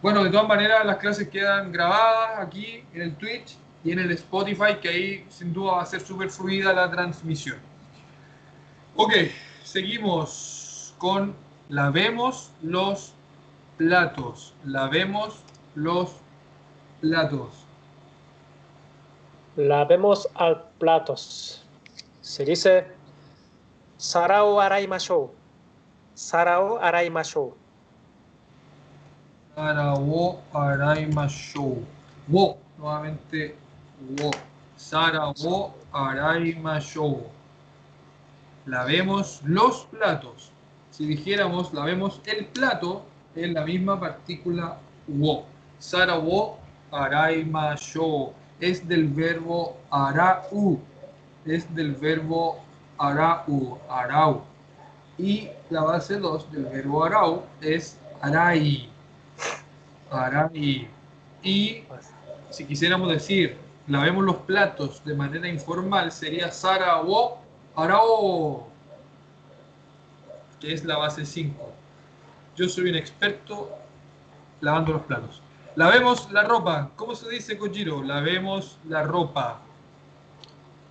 [0.00, 4.10] Bueno, de todas maneras, las clases quedan grabadas aquí en el Twitch y en el
[4.12, 7.58] Spotify, que ahí sin duda va a ser súper fluida la transmisión.
[8.96, 9.12] Ok,
[9.62, 11.34] seguimos con
[11.68, 13.12] lavemos los
[13.76, 14.54] platos.
[14.64, 15.40] Lavemos
[15.74, 16.16] los
[17.00, 17.64] platos.
[19.56, 21.64] Lavemos al platos.
[22.20, 22.86] Se dice
[23.96, 25.30] sarao araimashou.
[26.14, 27.54] Sarao araimashou.
[29.54, 31.84] Para wo araimashou.
[32.28, 33.56] Wo, nuevamente
[34.00, 34.30] wo.
[34.76, 37.26] Sara wo araimashou.
[38.66, 40.52] Lavemos los platos.
[40.90, 45.44] Si dijéramos lavemos el plato, es la misma partícula wo.
[45.78, 46.58] Sara wo
[46.92, 48.32] araimashou.
[48.60, 50.80] Es del verbo arau.
[51.44, 52.60] Es del verbo
[52.98, 53.78] arau.
[53.88, 54.42] Arau.
[55.18, 58.88] Y la base 2 del verbo arau es arai.
[60.10, 60.88] Arai.
[61.42, 61.82] Y
[62.50, 63.56] si quisiéramos decir
[63.88, 67.38] lavemos los platos de manera informal, sería Sara wo
[67.74, 68.66] arao,
[70.60, 71.54] que es la base 5.
[72.56, 73.70] Yo soy un experto
[74.60, 75.40] lavando los platos.
[75.76, 76.90] Lavemos la ropa.
[76.96, 78.02] ¿Cómo se dice, Kojiro?
[78.02, 79.60] Lavemos la ropa.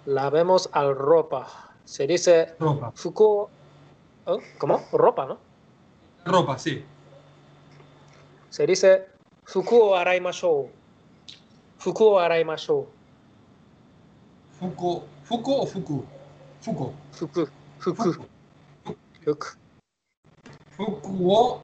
[0.05, 1.45] Lavemos al ropa.
[1.83, 2.91] Se dice Ropa.
[2.95, 3.49] fuku.
[4.27, 4.37] ¿eh?
[4.57, 4.81] ¿Cómo?
[4.93, 5.37] Ropa, ¿no?
[6.25, 6.85] Ropa, sí.
[8.49, 9.07] Se dice
[9.43, 10.69] fuku o araimashou.
[11.87, 12.89] Fuku o araimashou.
[14.59, 15.07] Fuko.
[15.23, 16.05] ¿Fuko o Fuku?
[16.59, 16.93] Fuku.
[17.13, 17.47] Fuku.
[17.79, 18.27] Fuku.
[20.75, 21.61] Fuku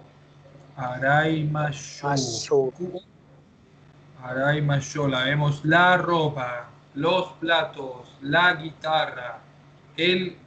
[0.77, 2.71] araimashou.
[2.71, 3.01] Fuku wo
[4.23, 5.07] araimashou.
[5.09, 9.41] Lavemos la ropa, los platos, la guitarra,
[9.97, 10.37] el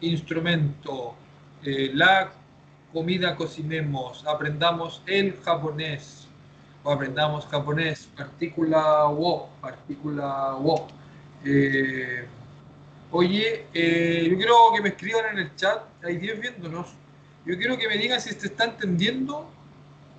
[0.00, 1.14] instrumento,
[1.62, 2.32] eh, la
[2.92, 6.31] comida cocinemos, aprendamos el japonés o
[6.84, 10.88] aprendamos japonés, partícula wo, partícula wo.
[11.44, 12.26] Eh,
[13.10, 16.88] oye, eh, yo quiero que me escriban en el chat, hay 10 viéndonos,
[17.44, 19.48] yo quiero que me digan si se está entendiendo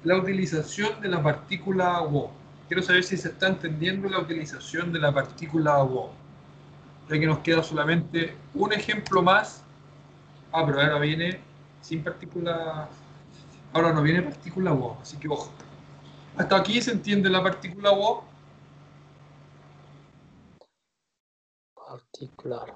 [0.04, 2.32] la utilización de la partícula wo.
[2.68, 6.12] Quiero saber si se está entendiendo la utilización de la partícula wo.
[7.10, 9.64] Ya que nos queda solamente un ejemplo más.
[10.52, 11.40] Ah, pero ahora viene
[11.82, 12.90] sin partícula.
[13.74, 15.52] Ahora no viene partícula wo, así que ojo.
[16.38, 18.24] Hasta aquí se entiende la partícula wo.
[21.76, 22.74] Particular.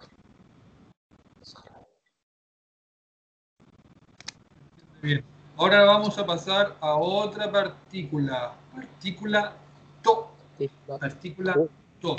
[5.02, 5.24] Bien.
[5.58, 8.54] Ahora vamos a pasar a otra partícula.
[8.76, 9.54] Partícula
[10.04, 10.30] to.
[11.00, 11.68] Partícula Oh.
[12.00, 12.16] to.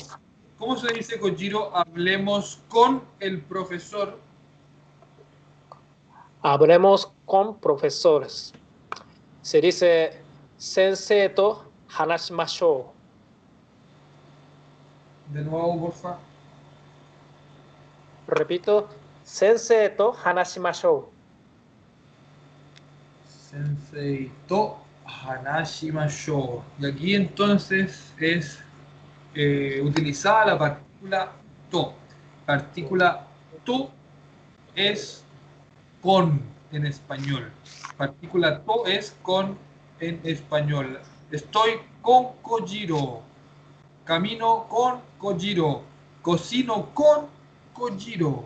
[0.59, 1.75] ¿Cómo se dice, Kojiro?
[1.77, 4.19] Hablemos con el profesor.
[6.43, 8.53] Hablemos con profesores.
[9.43, 10.21] Se dice
[10.59, 12.93] sensei to hanashimashou.
[15.29, 16.19] De nuevo, porfa.
[18.29, 18.89] Repito,
[19.25, 21.11] sensei to hanashimashou.
[23.51, 24.77] Sensei to
[25.09, 26.63] Hanashimashou.
[26.79, 28.59] Y aquí entonces es
[29.35, 31.33] eh, utilizada la partícula
[31.71, 31.95] to.
[32.47, 33.27] Partícula
[33.65, 33.91] to
[34.75, 35.25] es
[36.03, 36.41] con
[36.73, 37.51] en español.
[37.97, 39.57] Partícula to es con
[40.01, 41.01] en español.
[41.31, 43.23] Estoy con Kojiro.
[44.05, 45.83] Camino con Kojiro.
[46.23, 47.27] Cocino con
[47.73, 48.45] Kojiro.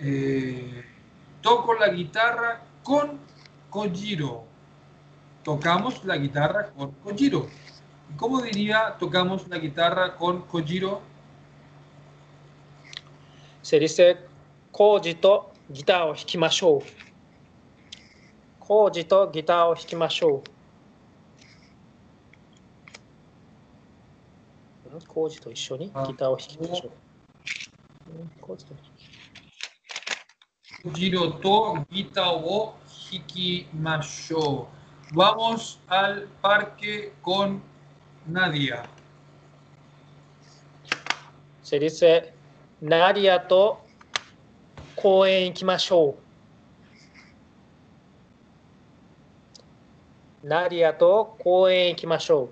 [0.00, 0.84] Eh,
[1.42, 3.18] toco la guitarra con
[3.70, 4.44] Kojiro.
[5.42, 7.46] Tocamos la guitarra con Kojiro.
[8.16, 11.00] ¿Cómo diría tocamos la guitarra con Kojiro?
[13.62, 14.16] Se dice
[14.72, 16.14] Koji to guitarra
[18.70, 20.48] 王ジとギターを弾きましょう。
[25.14, 26.90] 王子と一緒にギターを弾きましょ
[30.86, 30.92] う。
[30.92, 32.74] ジロとギターを
[33.10, 35.14] 弾きましょう。
[35.14, 37.62] Vamos al parque con
[38.30, 38.84] Nadia.
[41.62, 42.34] Se dice,
[42.82, 43.82] Nadia と
[44.94, 46.27] 公園行きましょう。
[50.47, 52.49] ナディアと公園行きましょ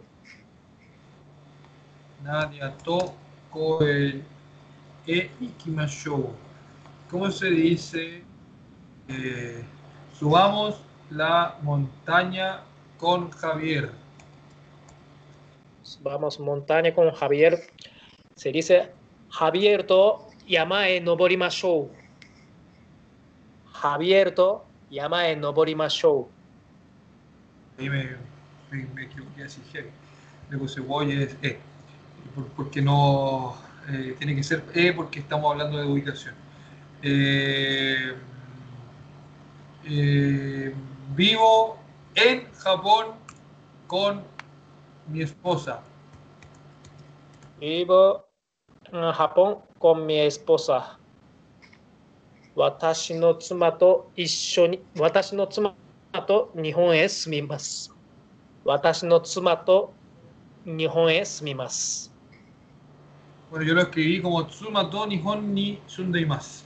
[2.23, 2.25] う。
[2.25, 3.13] ナディアと
[3.51, 4.23] 公園
[5.39, 6.33] 行きましょ Nadia to koe e ikimashou.
[7.09, 8.23] ¿Cómo se dice?
[9.07, 9.63] Eh,
[10.13, 12.63] subamos la montaña
[12.97, 13.85] con Javier.
[13.85, 13.91] う。
[16.03, 17.59] Vamos montaña con Javier.
[18.35, 18.93] Se dice
[19.29, 21.29] ハビエルと山へ登
[27.78, 28.16] ahí me,
[28.70, 29.90] me, me equivoqué así, jefe.
[30.50, 30.80] Le puse
[31.42, 31.58] E,
[32.56, 33.56] porque no
[33.88, 36.34] eh, tiene que ser E porque estamos hablando de ubicación.
[37.02, 38.14] Eh,
[39.84, 40.74] eh,
[41.14, 41.78] vivo
[42.14, 43.14] en Japón
[43.86, 44.22] con
[45.08, 45.82] mi esposa.
[47.58, 48.24] Vivo
[48.92, 50.98] en Japón con mi esposa.
[52.54, 54.12] Watashi no tsuma to
[54.96, 55.76] watashi no tsuma
[56.27, 57.91] と日本へ住みます。
[58.63, 59.93] 私の妻と
[60.65, 62.11] 日本へ住みます。
[63.49, 66.63] Bueno, yo lo escribí como Tsuma to Nihon ni sundeimasu.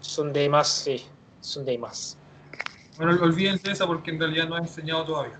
[0.00, 0.88] 住んでいます。
[0.88, 1.04] Sí,
[1.42, 2.16] 住んでいます。
[2.96, 5.38] Bueno, olvídense esa porque en realidad no he enseñado todavía.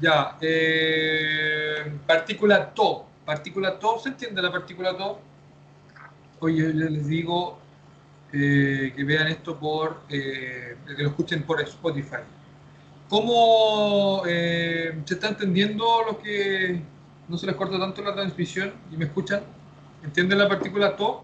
[0.00, 3.06] Ya, eh, partícula to.
[3.24, 5.18] Partícula to, ¿se entiende la partícula to?
[6.40, 7.58] Oye, yo les digo
[8.32, 12.22] eh, que vean esto por, eh, que lo escuchen por Spotify.
[13.09, 16.81] ¿Cómo eh, se está entendiendo lo que
[17.29, 19.43] no se les corta tanto la transmisión y me escuchan?
[20.03, 21.23] ¿Entienden la partícula to?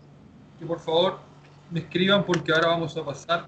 [0.60, 1.20] Que por favor
[1.70, 3.48] me escriban porque ahora vamos a pasar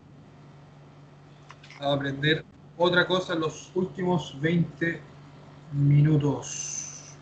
[1.80, 2.44] a aprender
[2.78, 5.00] otra cosa en los últimos 20
[5.72, 7.16] minutos.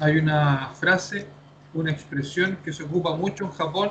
[0.00, 1.28] Hay una frase,
[1.74, 3.90] una expresión que se ocupa mucho en Japón,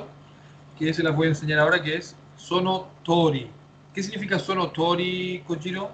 [0.78, 3.50] que se las voy a enseñar ahora, que es sonotori.
[3.98, 5.90] ¿Qué significa sono tori, Kojiro?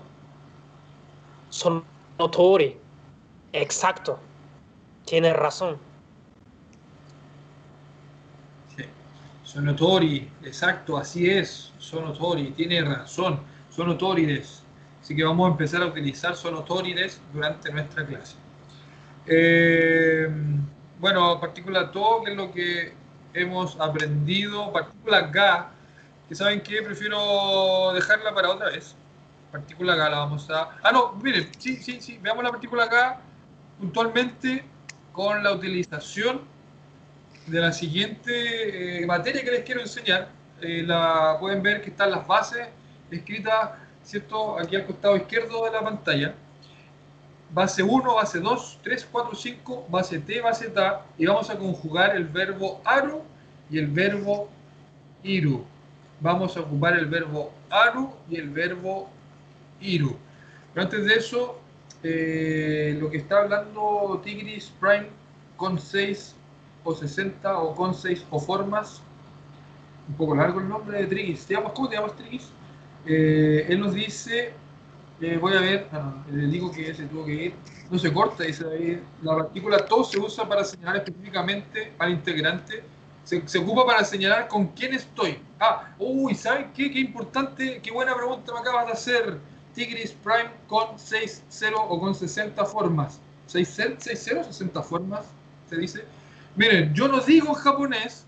[3.55, 4.19] Exacto.
[5.07, 5.79] Tienes razón.
[8.77, 8.85] Sí.
[10.45, 11.73] Exacto, así es.
[11.79, 13.41] Sono tori, tiene razón.
[13.71, 14.63] Sonotorides.
[15.01, 18.37] Así que vamos a empezar a utilizar sonotórides durante nuestra clase.
[19.27, 20.29] Eh,
[21.01, 22.93] bueno, partícula todo, que es lo que
[23.33, 24.71] hemos aprendido.
[24.75, 25.74] Partícula Ga
[26.29, 28.97] que saben que prefiero dejarla para otra vez.
[29.53, 30.71] Partícula ga la vamos a.
[30.83, 32.19] Ah, no, miren, sí, sí, sí.
[32.21, 33.21] Veamos la partícula ga
[33.79, 34.65] puntualmente
[35.13, 36.43] con la utilización
[37.47, 40.29] de la siguiente eh, materia que les quiero enseñar.
[40.61, 42.69] Eh, la pueden ver que están las bases
[43.11, 43.71] escritas,
[44.03, 44.59] ¿cierto?
[44.59, 46.35] Aquí al costado izquierdo de la pantalla.
[47.51, 51.03] Base 1, base 2, 3, 4, 5, base T, base TA.
[51.19, 53.23] Y vamos a conjugar el verbo aru
[53.71, 54.49] y el verbo
[55.23, 55.65] iru.
[56.25, 59.11] Vamos a ocupar el verbo aru y el verbo
[59.79, 60.17] iru.
[60.73, 61.61] Pero antes de eso,
[62.03, 65.09] eh, lo que está hablando Tigris Prime
[65.59, 66.35] con 6
[66.83, 69.03] o 60 o con 6 o formas.
[70.09, 71.45] Un poco largo el nombre de Trigis.
[71.45, 72.49] ¿Te llamas, ¿Cómo te Trigis?
[73.05, 74.55] Eh, él nos dice,
[75.21, 77.55] eh, voy a ver, ah, le digo que se tuvo que ir,
[77.91, 79.01] no se corta, dice David.
[79.23, 82.83] La partícula to se usa para señalar específicamente al integrante.
[83.25, 85.39] Se, se ocupa para señalar con quién estoy.
[85.59, 86.91] Ah, uy, ¿sabes qué?
[86.91, 89.39] Qué importante, qué buena pregunta me acabas de hacer.
[89.75, 93.21] Tigris Prime con 6, 0 o con 60 formas.
[93.47, 95.27] 6, 6 0, 60 formas,
[95.69, 96.05] se dice.
[96.57, 98.25] Miren, yo no digo en japonés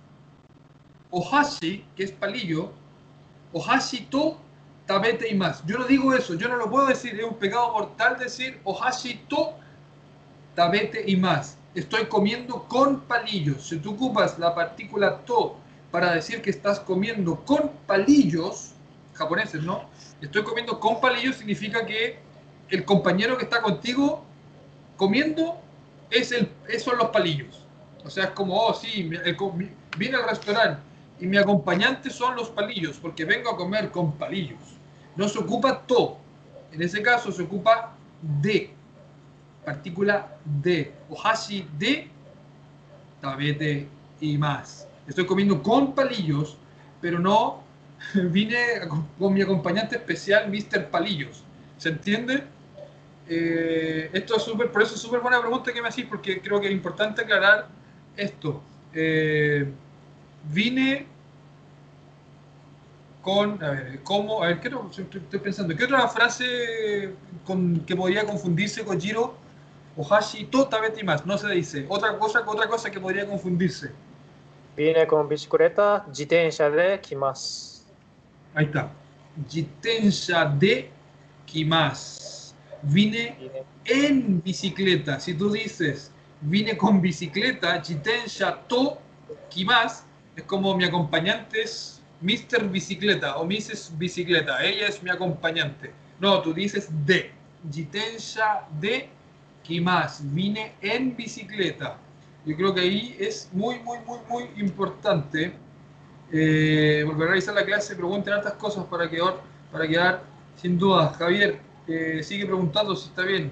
[1.11, 2.73] ohashi, que es palillo,
[3.53, 4.37] ohashi to
[4.87, 5.65] tabete y más.
[5.67, 9.15] Yo no digo eso, yo no lo puedo decir, es un pecado mortal decir ohashi
[9.29, 9.55] to
[10.55, 11.57] tabete y más.
[11.77, 13.69] Estoy comiendo con palillos.
[13.69, 15.57] Si tú ocupas la partícula to
[15.91, 18.73] para decir que estás comiendo con palillos,
[19.15, 19.85] japoneses, ¿no?
[20.21, 22.19] Estoy comiendo con palillos significa que
[22.71, 24.25] el compañero que está contigo
[24.97, 25.61] comiendo
[26.11, 26.51] es el,
[26.81, 27.65] son los palillos.
[28.05, 29.37] O sea, es como, oh, sí, el,
[29.99, 30.81] vine al restaurante
[31.21, 34.61] y mi acompañante son los palillos, porque vengo a comer con palillos.
[35.15, 36.19] No se ocupa to.
[36.73, 38.76] En ese caso se ocupa de.
[39.67, 40.93] Partícula de.
[41.11, 42.09] Ohashi de
[43.21, 43.89] tabete
[44.21, 44.87] y más.
[45.09, 46.57] Estoy comiendo con palillos,
[47.01, 47.65] pero no
[48.15, 48.57] vine
[49.19, 50.89] con mi acompañante especial, Mr.
[50.89, 51.43] Palillos.
[51.79, 52.45] ¿Se entiende?
[53.29, 56.61] Eh, esto es súper, por eso es súper buena pregunta que me hacís, porque creo
[56.61, 57.67] que es importante aclarar
[58.17, 58.63] esto.
[58.95, 59.69] Eh,
[60.45, 61.07] vine
[63.21, 64.45] con, a ver, ¿cómo?
[64.45, 65.75] A ver, ¿qué estoy pensando?
[65.75, 67.15] ¿Qué otra frase
[67.45, 69.45] con, que podría confundirse con Jiro?
[69.97, 71.87] Ohashi, totalmente más, no se dice.
[71.89, 73.93] Otra cosa, otra cosa que podría confundirse.
[74.77, 77.83] Vine con bicicleta, jitensha de kimasu.
[78.55, 78.91] Ahí está.
[79.49, 80.91] Jitensha de
[81.47, 82.55] kimasu.
[82.83, 83.51] Vine
[83.87, 85.19] en bicicleta.
[85.19, 88.99] Si tú dices, vine con bicicleta, jitensha to
[89.49, 90.05] kimasu,
[90.37, 92.69] es como mi acompañante es Mr.
[92.69, 93.93] Bicicleta o Mrs.
[93.97, 94.63] Bicicleta.
[94.63, 95.93] Ella es mi acompañante.
[96.21, 97.31] No, tú dices de.
[97.73, 99.09] Jitensha de
[99.67, 100.21] Kimas.
[100.33, 101.99] Vine en bicicleta.
[102.45, 105.53] Yo creo que ahí es muy, muy, muy, muy importante.
[106.33, 109.41] Eh, volver a revisar la clase, pregunten hartas cosas para quedar,
[109.73, 110.23] para quedar
[110.57, 111.17] sin dudas.
[111.17, 111.59] Javier,
[111.89, 113.51] eh, sigue preguntando si está bien.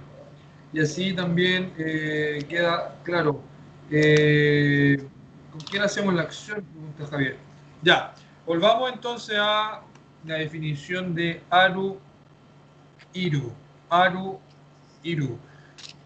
[0.72, 3.40] Y así también eh, queda claro.
[3.90, 6.64] ¿Con quién hacemos la acción?
[6.64, 7.36] Pregunta Javier.
[7.82, 8.14] Ya,
[8.46, 9.82] volvamos entonces a
[10.24, 11.98] la definición de Aru
[13.12, 13.52] Iru.
[13.90, 14.38] Aru
[15.02, 15.38] Iru.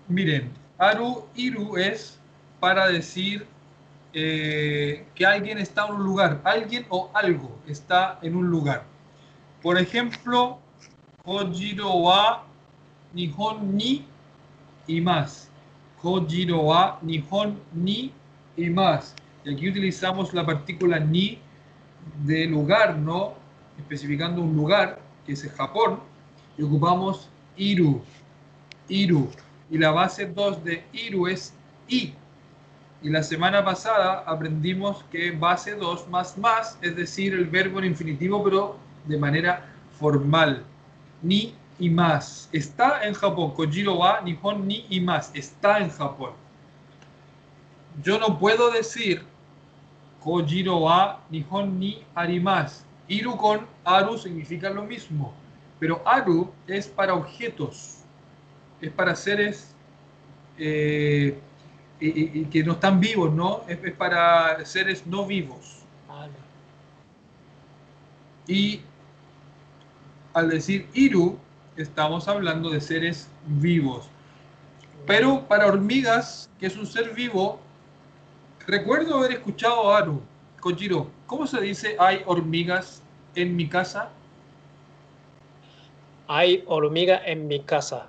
[0.08, 2.18] Miren, Aru Iru es
[2.60, 3.46] para decir
[4.14, 8.84] eh, que alguien está en un lugar, alguien o algo está en un lugar.
[9.62, 10.58] Por ejemplo,
[11.24, 12.44] Kojiro wa
[13.12, 14.06] Nihon ni
[14.86, 15.50] y más.
[16.00, 18.10] Kojiro wa Nihon ni
[18.56, 19.14] y más.
[19.44, 21.38] Y aquí utilizamos la partícula ni
[22.24, 23.34] de lugar, ¿no?
[23.76, 26.00] Especificando un lugar, que es Japón,
[26.56, 27.28] y ocupamos
[27.58, 28.00] iru.
[28.88, 29.28] Iru.
[29.70, 31.54] Y la base 2 de iru es
[31.88, 32.14] i.
[33.02, 37.86] Y la semana pasada aprendimos que base 2 más más, es decir, el verbo en
[37.86, 39.64] infinitivo, pero de manera
[39.98, 40.64] formal.
[41.22, 42.48] Ni y más.
[42.52, 43.52] Está en Japón.
[43.54, 45.30] Kojiro wa Nihon ni y más.
[45.34, 46.32] Está en Japón.
[48.02, 49.24] Yo no puedo decir
[50.22, 52.84] Kojiro wa Nihon ni arimas.
[53.08, 55.32] Iru con aru significa lo mismo.
[55.78, 57.97] Pero aru es para objetos.
[58.80, 59.74] Es para seres
[60.58, 61.38] eh,
[62.00, 63.62] y, que no están vivos, ¿no?
[63.68, 65.76] Es, para seres no vivos.
[68.46, 68.80] Y
[70.32, 71.38] al decir Iru,
[71.76, 74.08] estamos hablando de seres vivos.
[75.06, 77.60] Pero para hormigas, que es un ser vivo,
[78.66, 80.22] recuerdo haber escuchado a Aru,
[80.60, 83.02] Kojiro, ¿cómo se dice hay hormigas
[83.34, 84.10] en mi casa?
[86.26, 88.08] Hay hormiga en mi casa.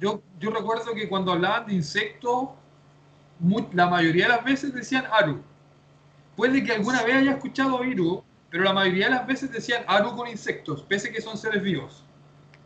[0.00, 2.48] yo, yo recuerdo que cuando hablaban de insectos,
[3.72, 5.42] la mayoría de las veces decían Aru.
[6.36, 10.16] Puede que alguna vez haya escuchado Iru, pero la mayoría de las veces decían Aru
[10.16, 12.04] con insectos, pese que son seres vivos.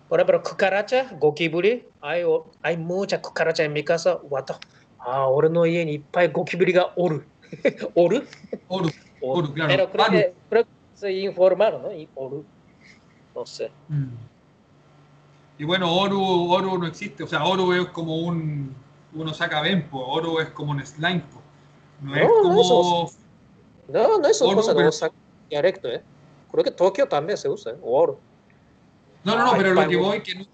[0.09, 2.23] Por ejemplo, cucaracha, gokiburi, hay,
[2.63, 4.19] hay muchas cucarachas en mi casa.
[4.23, 4.59] Wata.
[4.99, 7.25] Ah, ahora no hay ni pai gokiburi ga oru.
[7.95, 8.23] ¿Oru?
[8.69, 8.91] Oru,
[9.23, 9.69] oru, claro.
[9.69, 11.93] Pero creo que, creo que se informaron, ¿no?
[11.93, 12.45] Y oru.
[13.35, 13.71] No sé.
[13.89, 14.32] Mm.
[15.59, 17.23] Y bueno, Oru, Oru no existe.
[17.23, 18.75] O sea, Oru es como un,
[19.15, 21.23] uno saca Benpo, oro es como un slime.
[22.01, 23.11] No, es como.
[23.89, 24.91] No, no es una cosa pero...
[24.91, 25.13] no
[25.51, 26.03] directo, ¿eh?
[26.51, 27.79] Creo que Tokio también se usa, ¿eh?
[27.83, 28.19] oro.
[29.25, 30.47] No, no, no, pero lo que voy que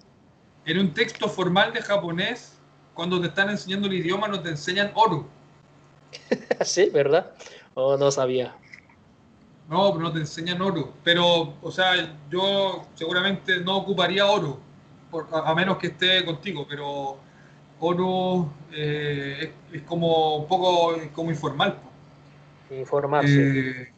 [0.67, 2.59] en un texto formal de japonés,
[2.95, 5.27] cuando te están enseñando el idioma, no te enseñan oro.
[6.65, 7.33] sí, ¿verdad?
[7.75, 8.57] Oh, no sabía.
[9.69, 10.93] No, no te enseñan oro.
[11.05, 14.59] Pero, o sea, yo seguramente no ocuparía oro,
[15.11, 17.19] por, a, menos que esté contigo, pero
[17.81, 21.79] ONU eh, es, como un poco como informal.
[22.71, 23.81] Informarse.
[23.81, 23.93] Eh,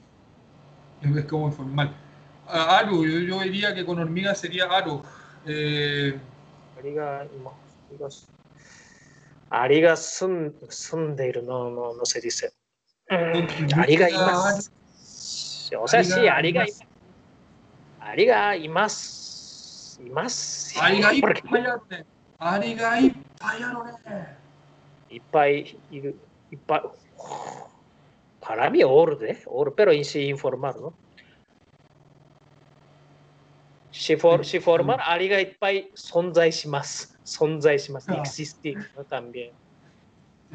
[1.03, 1.95] es como informal.
[2.47, 5.03] Aru, yo, yo, diría que con hormiga sería Aru.
[5.47, 6.19] Eh,
[6.79, 7.55] Ariga, no,
[7.89, 8.29] arigas.
[9.51, 12.53] Ariga sun, sunderu, no, no, no se dice.
[13.77, 14.71] Ariga imas.
[15.79, 16.81] O sea, ariga, sí, ariga imas.
[18.01, 19.20] Ariga imas
[20.05, 20.73] y más.
[20.75, 21.43] 이 porque...
[21.43, 22.05] 팔렸네.
[22.39, 23.93] 아리가 이 팔려노네.
[25.11, 26.13] 이빠이 이
[26.53, 26.83] 이빠
[28.41, 29.43] 바람이 오르네.
[29.47, 30.93] 오르 pero sí informar, ¿no?
[33.93, 37.09] Si, for, si forman, ariga itpai sonzai shimasu.
[37.25, 38.13] Sonzai shimasu.
[38.13, 38.21] Ah.
[38.21, 39.05] Existe, ¿no?
[39.05, 39.51] También.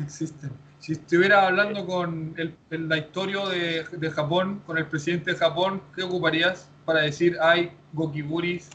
[0.02, 0.52] Existen.
[0.80, 5.38] Si estuviera hablando con el, el la historia de, de Japón, con el presidente de
[5.38, 8.70] Japón, ¿qué ocuparías para decir hay gokiburis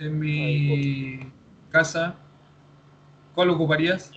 [0.00, 1.20] en mi
[1.70, 2.16] casa,
[3.34, 4.10] ¿cuál ocuparías?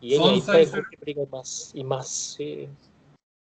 [0.00, 2.68] Y ella implica más, y más, sí,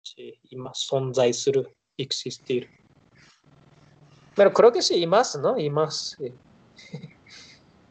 [0.03, 2.69] sí, y más sonzaisuru, existir.
[4.37, 5.59] Pero creo que sí, y más, ¿no?
[5.59, 6.17] Y más.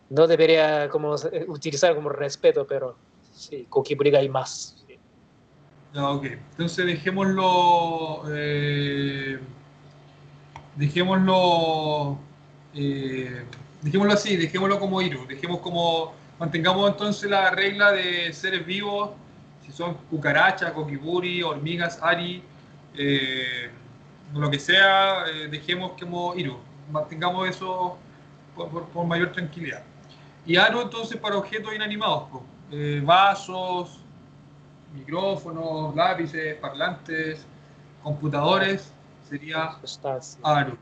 [0.10, 4.86] No debería como eh, utilizar como respeto, pero sí, kokiburiga y más.
[4.88, 4.98] Sí.
[5.94, 8.24] Ah, ok, entonces dejémoslo.
[8.30, 9.38] Eh,
[10.76, 12.18] dejémoslo
[12.74, 13.44] eh,
[13.82, 15.26] dejémoslo así, dejémoslo como Iru.
[15.28, 16.14] Dejemos como.
[16.40, 19.10] Mantengamos entonces la regla de seres vivos.
[19.66, 22.44] Si son cucarachas, kokiburi, hormigas, ari,
[22.96, 23.70] eh,
[24.34, 26.58] lo que sea, eh, dejemos como Iru.
[26.92, 27.98] Mantengamos eso
[28.56, 29.84] por, por- por mayor tranquilidad.
[30.46, 32.44] Y Aru entonces para objetos inanimados, po.
[32.72, 34.00] Eh, vasos,
[34.94, 37.46] micrófonos, lápices, parlantes,
[38.04, 38.94] computadores,
[39.28, 39.78] sería.
[40.44, 40.78] Aru.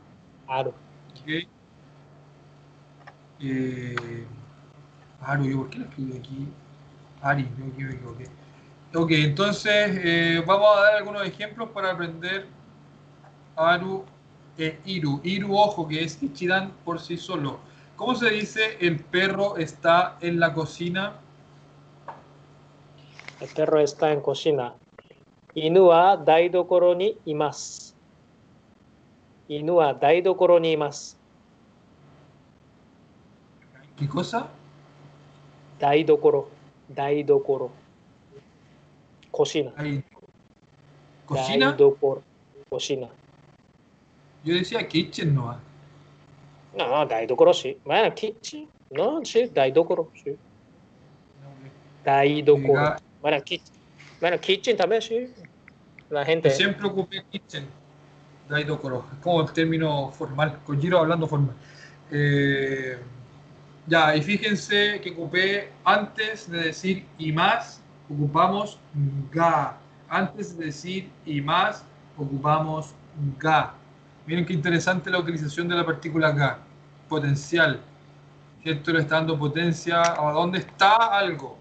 [0.48, 0.72] ある。
[1.14, 1.48] ¿ok?
[3.40, 4.26] Eh,
[5.20, 6.48] Aru, ¿yo por qué lo escribí aquí?
[7.22, 8.98] Ari, yo aquí me.
[8.98, 12.46] Ok, entonces vamos a dar algunos ejemplos para aprender
[13.56, 14.04] Aru
[14.56, 15.20] e Iru.
[15.22, 17.58] Iru, ojo, que es Ichidan por sí solo.
[17.96, 21.14] ¿Cómo se dice el perro está en la cocina?
[23.40, 24.74] El perro está en cocina.
[25.54, 27.94] Inu wa daidokoro ni imasu.
[29.48, 31.15] Inu wa daidokoro ni imasu.
[33.96, 34.48] ¿Qué cosa?
[35.78, 36.50] Daidokoro.
[36.88, 37.70] Daidokoro.
[39.30, 39.72] Cocina.
[39.76, 40.04] Dai...
[41.24, 41.68] ¿Cocina?
[41.70, 42.22] Daidokoro.
[42.68, 43.08] Cocina.
[44.44, 45.58] Yo decía kitchen no.
[46.76, 47.78] No, Daidokoro sí.
[47.84, 48.68] Bueno, kitchen.
[48.90, 50.36] No, sí, Daidokoro, sí.
[52.04, 52.96] Daidokoro.
[53.20, 53.74] Bueno, kitchen.
[54.20, 55.32] Bueno, kitchen también, sí.
[56.10, 56.50] La gente.
[56.50, 57.66] Siempre ocupé kitchen.
[58.48, 59.06] Daidokoro.
[59.22, 60.60] Como el término formal.
[60.64, 61.56] Con Giro hablando formal.
[62.10, 62.98] Eh
[63.86, 67.80] ya, y fíjense que ocupé antes de decir y más,
[68.10, 68.80] ocupamos
[69.30, 69.78] ga.
[70.08, 71.84] Antes de decir y más,
[72.16, 72.94] ocupamos
[73.38, 73.74] ga.
[74.26, 76.58] Miren qué interesante la utilización de la partícula ga.
[77.08, 77.80] Potencial.
[78.64, 78.92] ¿Cierto?
[78.92, 81.56] Le está dando potencia a dónde está algo.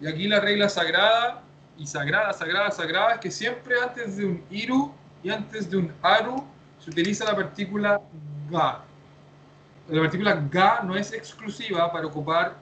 [0.00, 1.42] Y aquí la regla sagrada
[1.76, 5.92] y sagrada, sagrada, sagrada es que siempre antes de un iru y antes de un
[6.02, 6.44] aru
[6.80, 8.00] se utiliza la partícula
[8.50, 8.82] ga.
[9.88, 12.56] La partícula ga no es exclusiva para ocupar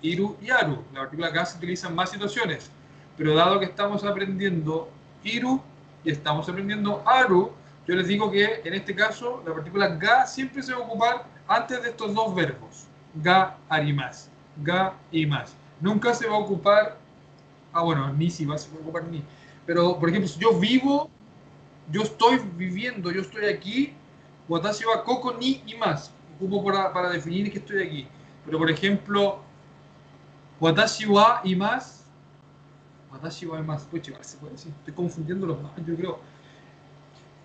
[0.00, 0.84] iru y aru.
[0.92, 2.70] La partícula ga se utiliza en más situaciones.
[3.16, 4.88] Pero dado que estamos aprendiendo
[5.24, 5.60] iru
[6.04, 7.52] y estamos aprendiendo aru,
[7.86, 11.26] yo les digo que en este caso la partícula ga siempre se va a ocupar
[11.48, 12.86] antes de estos dos verbos.
[13.14, 14.30] Ga, arimas.
[14.62, 15.54] Ga y más.
[15.80, 16.96] Nunca se va a ocupar
[17.72, 19.22] Ah, bueno, ni si va a ocupar ni.
[19.66, 21.10] Pero, por ejemplo, si yo vivo,
[21.90, 23.94] yo estoy viviendo, yo estoy aquí,
[24.48, 28.08] watashi wa koko ni y más ocupo para, para definir que estoy aquí.
[28.44, 29.42] Pero por ejemplo,
[30.60, 32.04] Watashi wa y más.
[33.12, 33.82] Watashi wa y más.
[33.82, 34.72] Se puede decir.
[34.78, 36.18] Estoy confundiendo los más, yo creo.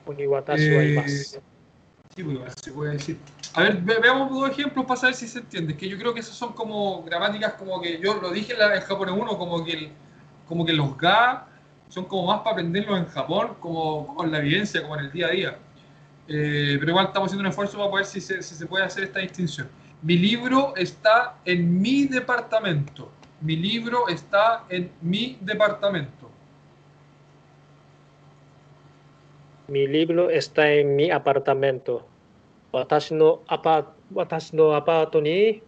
[0.06, 1.34] Uniwatashi eh, wa y más.
[1.34, 1.42] Eh,
[2.16, 3.18] sí, pues, se puede decir.
[3.54, 5.78] A ver, ve, veamos dos ejemplos para saber si se entiende.
[5.78, 8.76] Que yo creo que esas son como gramáticas, como que yo lo dije en, la,
[8.76, 9.92] en japonés 1, como que, el,
[10.48, 11.48] como que los ga
[11.90, 15.28] son como más para aprenderlos en Japón, como con la evidencia, como en el día
[15.28, 15.60] a día.
[16.28, 19.70] Eh, pero igual estamos haciendo un esfuerzo para ver si se, puede hacer esta distinción.
[20.02, 23.10] Mi libro está en mi departamento.
[23.42, 26.30] Mi libro está en mi departamento.
[29.68, 32.08] Mi libro está en mi apartamento.
[32.72, 35.62] Watashi no, apa, no ni,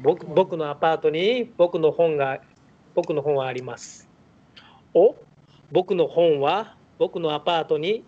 [0.00, 1.92] boku, no ni, boku no
[2.94, 3.22] boku no.
[4.94, 5.16] O,
[5.70, 6.08] boku no
[6.98, 8.04] boku no ni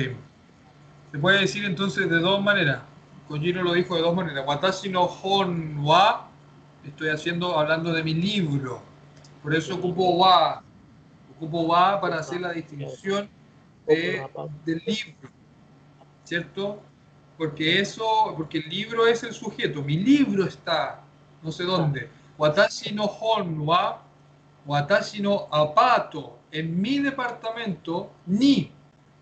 [1.12, 2.82] Se puede decir entonces de dos maneras.
[3.28, 4.44] Kojiro lo dijo de dos maneras.
[4.46, 6.28] Watashi no hon wa.
[6.84, 8.80] Estoy haciendo, hablando de mi libro.
[9.42, 10.62] Por eso ocupo wa.
[11.36, 13.28] Ocupo wa para hacer la distinción
[13.86, 14.26] de,
[14.64, 15.30] del libro.
[16.24, 16.82] ¿Cierto?
[17.41, 19.81] Porque eso, porque el libro es el sujeto.
[19.81, 21.01] Mi libro está,
[21.41, 22.07] no sé dónde.
[22.37, 23.99] Watashi no hon wa.
[24.67, 26.37] Watashi no apato.
[26.51, 28.71] En mi departamento, ni,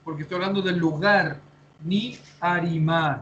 [0.04, 1.40] porque estoy hablando del lugar,
[1.82, 3.22] ni arimas.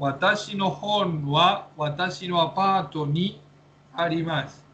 [0.00, 3.40] Watashi no hon wa watashi no apato ni
[3.94, 4.64] arimas.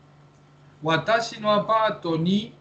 [0.83, 2.55] Watashi no apato ni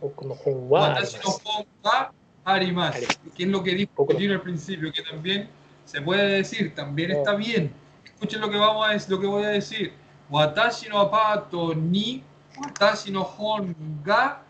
[0.00, 2.12] watashi no hon wa
[2.46, 2.96] arimas.
[3.36, 5.50] Que es lo que dijo al principio, que también
[5.86, 7.72] se puede decir, también está bien.
[8.04, 9.92] Escuchen lo que vamos a lo que voy a decir.
[10.28, 12.22] Watashi no apato ni
[12.58, 13.74] watashi no hon
[14.04, 14.42] ga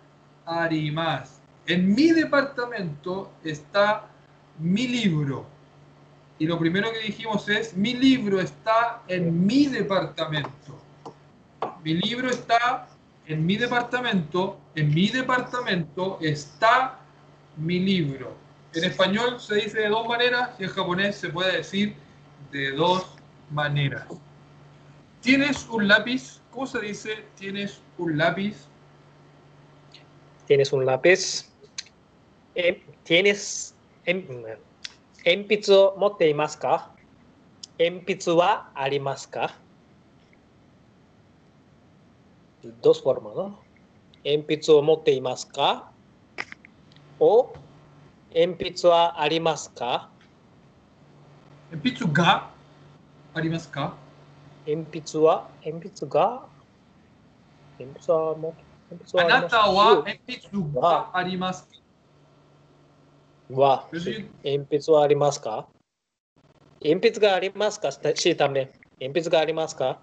[0.47, 1.41] arimas.
[1.67, 4.09] En mi departamento está
[4.59, 5.47] mi libro.
[6.39, 10.81] Y lo primero que dijimos es, mi libro está en mi departamento.
[11.83, 12.89] Mi libro está
[13.27, 14.59] en mi departamento.
[14.75, 16.99] En mi departamento está
[17.57, 18.46] mi libro.
[18.77, 21.97] En español se dice de dos maneras y en japonés se puede decir
[22.53, 23.07] de dos
[23.51, 24.07] maneras.
[25.23, 26.43] ¿Tienes un lápiz?
[26.51, 28.67] ¿Cómo se dice tienes un lápiz?
[30.47, 31.51] Tienes un lápiz.
[32.55, 33.75] Em, tienes.
[34.05, 34.59] Eh,
[35.25, 36.95] ¿Empitsu motteimasu ka?
[37.79, 38.71] ¿Empitsu wa
[39.31, 39.57] ka?
[42.83, 43.59] Dos formas, ¿no?
[44.23, 45.91] ¿Empitsu motteimasu ka?
[47.19, 47.55] O
[48.37, 50.11] 鉛筆はありますか？
[51.73, 52.51] 鉛筆が
[53.33, 53.95] ありますか？
[54.67, 55.49] 鉛筆は？
[55.65, 56.45] 鉛筆が？
[57.79, 58.55] 鉛筆はも
[59.19, 61.67] あなたは鉛筆があります
[63.49, 63.55] か？
[63.55, 63.87] は、
[64.45, 65.67] 鉛筆はありますか？
[66.85, 67.91] 鉛筆がありますか？
[67.91, 68.71] しため。
[69.01, 69.99] 鉛筆がありますか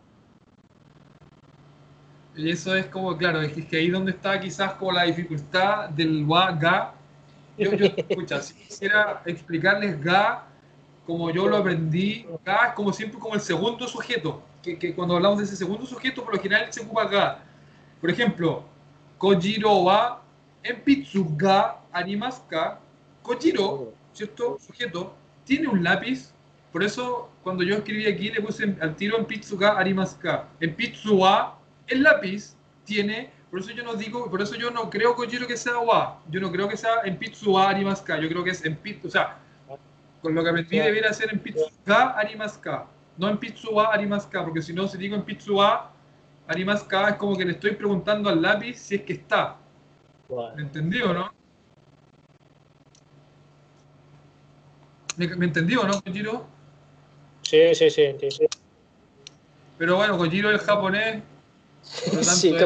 [2.36, 6.52] ？Eso es como, claro, es que ahí donde está quizás como la dificultad del wa,
[6.52, 6.96] ga.
[7.58, 10.48] Yo, yo escucha, si quisiera explicarles ga
[11.06, 15.16] como yo lo aprendí, ga es como siempre como el segundo sujeto, que, que cuando
[15.16, 17.44] hablamos de ese segundo sujeto, por lo general se ocupa ga.
[18.00, 18.64] Por ejemplo,
[19.18, 20.22] Kojiro wa
[20.64, 22.80] enpitsu ga arimasu ka
[23.22, 24.58] Kojiro, ¿cierto?
[24.60, 25.14] Sujeto,
[25.46, 26.34] tiene un lápiz.
[26.72, 30.48] Por eso, cuando yo escribí aquí, le puse al tiro en Pitsuga Arimaska.
[30.60, 33.32] En Pitsuwa, el lápiz tiene.
[33.54, 36.20] Por eso yo no digo, por eso yo no creo Kojiro que sea wa.
[36.28, 38.20] Yo no creo que sea en Pitsuwa Arimaska.
[38.20, 39.38] Yo creo que es en Pit, o sea,
[40.24, 42.88] con lo que aprendí debería ser en Pitsuga Arimaska.
[43.16, 45.92] No en Pitsuwa Arimaska, porque si no, si digo en Pitsuwa
[46.48, 49.58] Arimaska, es como que le estoy preguntando al lápiz si es que está.
[50.56, 51.32] ¿Me entendió, no?
[55.16, 56.48] ¿Me, ¿Me entendió, no, Kojiro?
[57.44, 58.48] Sí, sí, sí, sí.
[59.78, 61.22] Pero bueno, Kojiro es japonés,
[62.12, 62.60] lo sí, que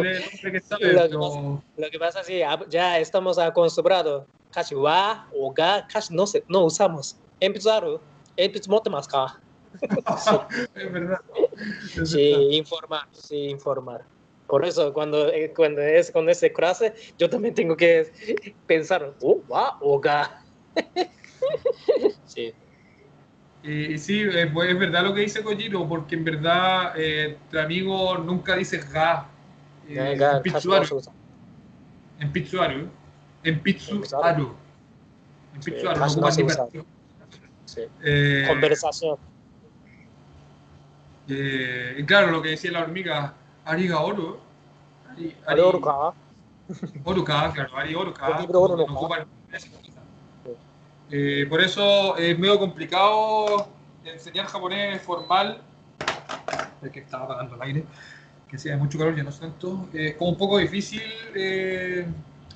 [1.78, 4.26] lo, que pasa, es que ah, ya estamos acostumbrados.
[4.52, 7.18] Casi va o ga, casi no, se, no usamos.
[7.40, 8.00] Empezaron,
[8.90, 9.40] más acá.
[10.76, 11.22] es verdad.
[12.02, 14.04] Es sí, informar, sí, informar.
[14.48, 18.12] Por eso, cuando, eh, cuando es con ese frase, yo también tengo que
[18.66, 20.42] pensar, oh, va o ga.
[22.26, 22.54] sí.
[23.64, 27.60] Y, sí, es, bu- es verdad lo que dice Kojiro, porque en verdad eh, tu
[27.60, 29.28] amigo nunca dice ga.
[29.88, 31.01] Eh, en Pitsuaru,
[32.20, 32.89] en Pitsuaru,
[33.43, 34.55] en Pitsuaru,
[35.53, 36.32] en Pitsuaru, no
[37.66, 37.82] Sí.
[38.03, 39.18] Eh, Conversación.
[41.30, 43.34] eh, y claro, lo que decía la hormiga,
[43.66, 44.39] Ariga Oro.
[45.10, 46.14] Ari, ¿A oru ka?
[47.03, 48.28] Oruka, claro, Ari Oruka.
[48.28, 49.97] No no cosa.
[51.10, 53.68] Eh, por eso es medio complicado
[54.03, 55.62] enseñar japonés formal.
[56.82, 57.84] Es que estaba apagando el aire,
[58.49, 59.88] que hacía mucho calor, ya no es tanto.
[59.93, 61.01] Eh, Es como un poco difícil
[61.36, 62.05] eh,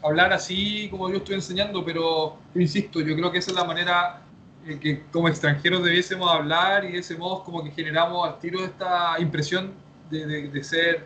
[0.03, 4.21] hablar así como yo estoy enseñando, pero insisto, yo creo que esa es la manera
[4.65, 8.63] eh, que como extranjeros debiésemos hablar y de ese modo como que generamos al tiro
[8.63, 9.71] esta impresión
[10.09, 11.05] de, de- de ser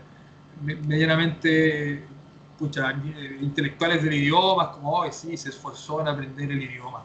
[0.62, 2.04] me- medianamente
[2.58, 7.04] pucha, eh, intelectuales del idioma, como hoy sí, se esforzó en aprender el idioma.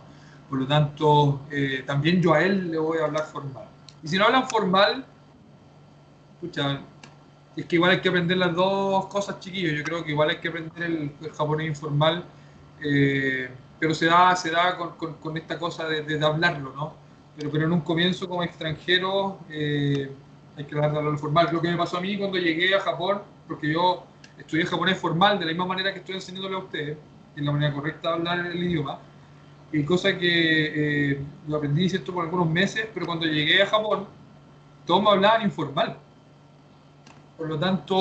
[0.50, 3.66] Por lo tanto, eh, también yo a él le voy a hablar formal.
[4.02, 5.06] Y si no hablan formal,
[6.40, 6.80] pucha,
[7.56, 9.74] es que igual hay que aprender las dos cosas, chiquillos.
[9.78, 12.24] Yo creo que igual hay que aprender el, el japonés informal,
[12.82, 16.94] eh, pero se da, se da con, con- con esta cosa de, de hablarlo, ¿no?
[17.36, 20.10] Pero, pero en un comienzo como extranjero eh,
[20.56, 21.48] hay que hablarlo formal.
[21.52, 24.04] Lo que me pasó a mí cuando llegué a Japón, porque yo
[24.38, 26.98] estudié japonés formal de la misma manera que estoy enseñándole a ustedes,
[27.36, 29.00] es la manera correcta de hablar el idioma.
[29.72, 32.12] Y cosa que eh, lo aprendí ¿cierto?
[32.12, 34.06] por algunos meses, pero cuando llegué a Japón,
[34.86, 35.96] todos me hablaban informal.
[37.36, 37.96] Por lo tanto,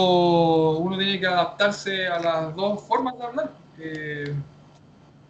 [0.80, 3.52] uno tiene que adaptarse a las dos formas de hablar.
[3.80, 4.34] Eh,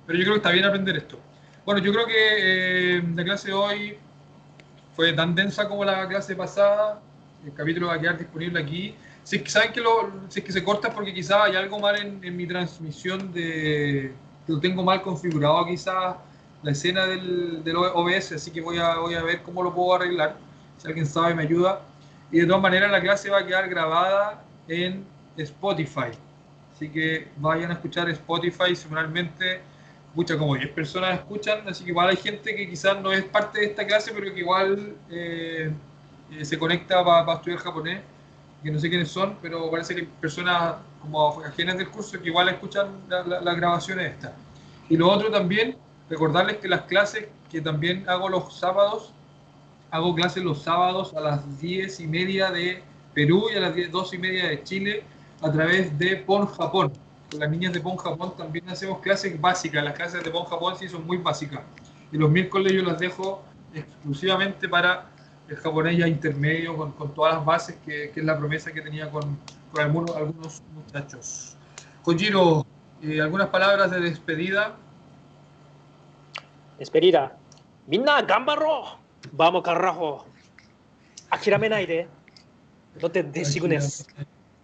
[0.08, 1.20] pero yo creo que está bien aprender esto.
[1.66, 3.98] Bueno, yo creo que eh, la clase de hoy
[4.96, 7.02] fue tan densa como la clase pasada.
[7.46, 8.96] El capítulo va a quedar disponible aquí.
[9.24, 11.56] Si es que saben que, lo, si es que se corta es porque quizás hay
[11.56, 14.12] algo mal en, en mi transmisión de...
[14.48, 16.16] lo tengo mal configurado quizás
[16.62, 19.96] la escena del, del OBS, así que voy a, voy a ver cómo lo puedo
[19.96, 20.38] arreglar.
[20.78, 21.82] Si alguien sabe, me ayuda.
[22.32, 25.06] Y de todas maneras, la clase va a quedar grabada en
[25.38, 26.12] Spotify.
[26.76, 29.62] Así que vayan a escuchar Spotify semanalmente.
[30.16, 33.60] Muchas como 10 personas escuchan, así que igual hay gente que quizás no es parte
[33.60, 35.72] de esta clase, pero que igual eh,
[36.32, 38.02] eh, se conecta para estudiar japonés,
[38.64, 42.50] que no sé quiénes son, pero parece que personas como ajenas del curso que igual
[42.50, 44.32] escuchan las la, grabaciones estas.
[44.90, 45.78] Y lo otro también,
[46.10, 49.12] recordarles que las clases que también hago los sábados,
[49.92, 52.82] hago clases los sábados a las 10 y media de
[53.14, 55.04] Perú y a las 10, 2 y media de Chile
[55.42, 56.92] a través de PON Japón.
[57.32, 59.84] Con las niñas de PON Japón también hacemos clases básicas.
[59.84, 61.62] Las clases de PON Japón sí son muy básicas.
[62.12, 63.44] Y los miércoles yo las dejo
[63.74, 65.10] exclusivamente para
[65.48, 69.38] el japonés ya intermedio, con, todas las bases, que, es la promesa que tenía con,
[69.72, 71.56] con algunos, algunos muchachos.
[72.04, 72.66] Kojiro,
[73.02, 74.76] eh, ¿algunas palabras de despedida?
[76.80, 77.38] despedida.
[77.88, 78.98] Minna, gambaro.
[79.34, 80.26] Vamos, carajo.
[81.30, 82.08] Akirame naide.
[83.02, 84.08] No te designes.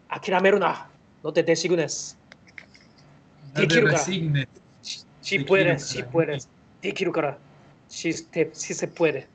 [0.09, 0.59] Akirameru.
[0.59, 2.18] No te designes.
[3.53, 3.99] Te quiero, cara.
[5.22, 6.49] Si puedes, si puedes.
[6.82, 7.38] Te quiero, cara.
[7.88, 9.28] Si, te, si se puede.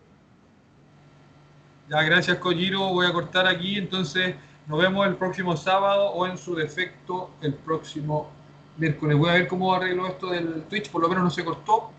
[1.89, 2.89] Ya, gracias, Kojiro.
[2.91, 3.76] Voy a cortar aquí.
[3.76, 4.35] Entonces,
[4.66, 8.31] nos vemos el próximo sábado o en su defecto el próximo
[8.76, 9.16] miércoles.
[9.16, 10.91] Voy a ver cómo arreglo esto del Twitch.
[10.91, 11.91] Por lo menos no se cortó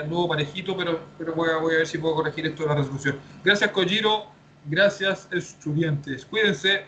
[0.00, 2.74] anduvo parejito, pero, pero voy, a, voy a ver si puedo corregir esto de la
[2.76, 3.18] resolución.
[3.42, 4.26] Gracias, Kojiro.
[4.66, 6.24] Gracias, estudiantes.
[6.24, 6.86] Cuídense.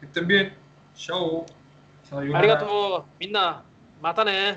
[0.00, 0.54] Que estén bien.
[0.94, 1.44] Chao.
[2.10, 3.06] Arigato.
[3.20, 3.62] Minna.
[4.00, 4.56] Matane.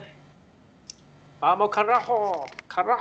[1.39, 2.45] Vamos, carajo.
[2.67, 2.99] Carajo.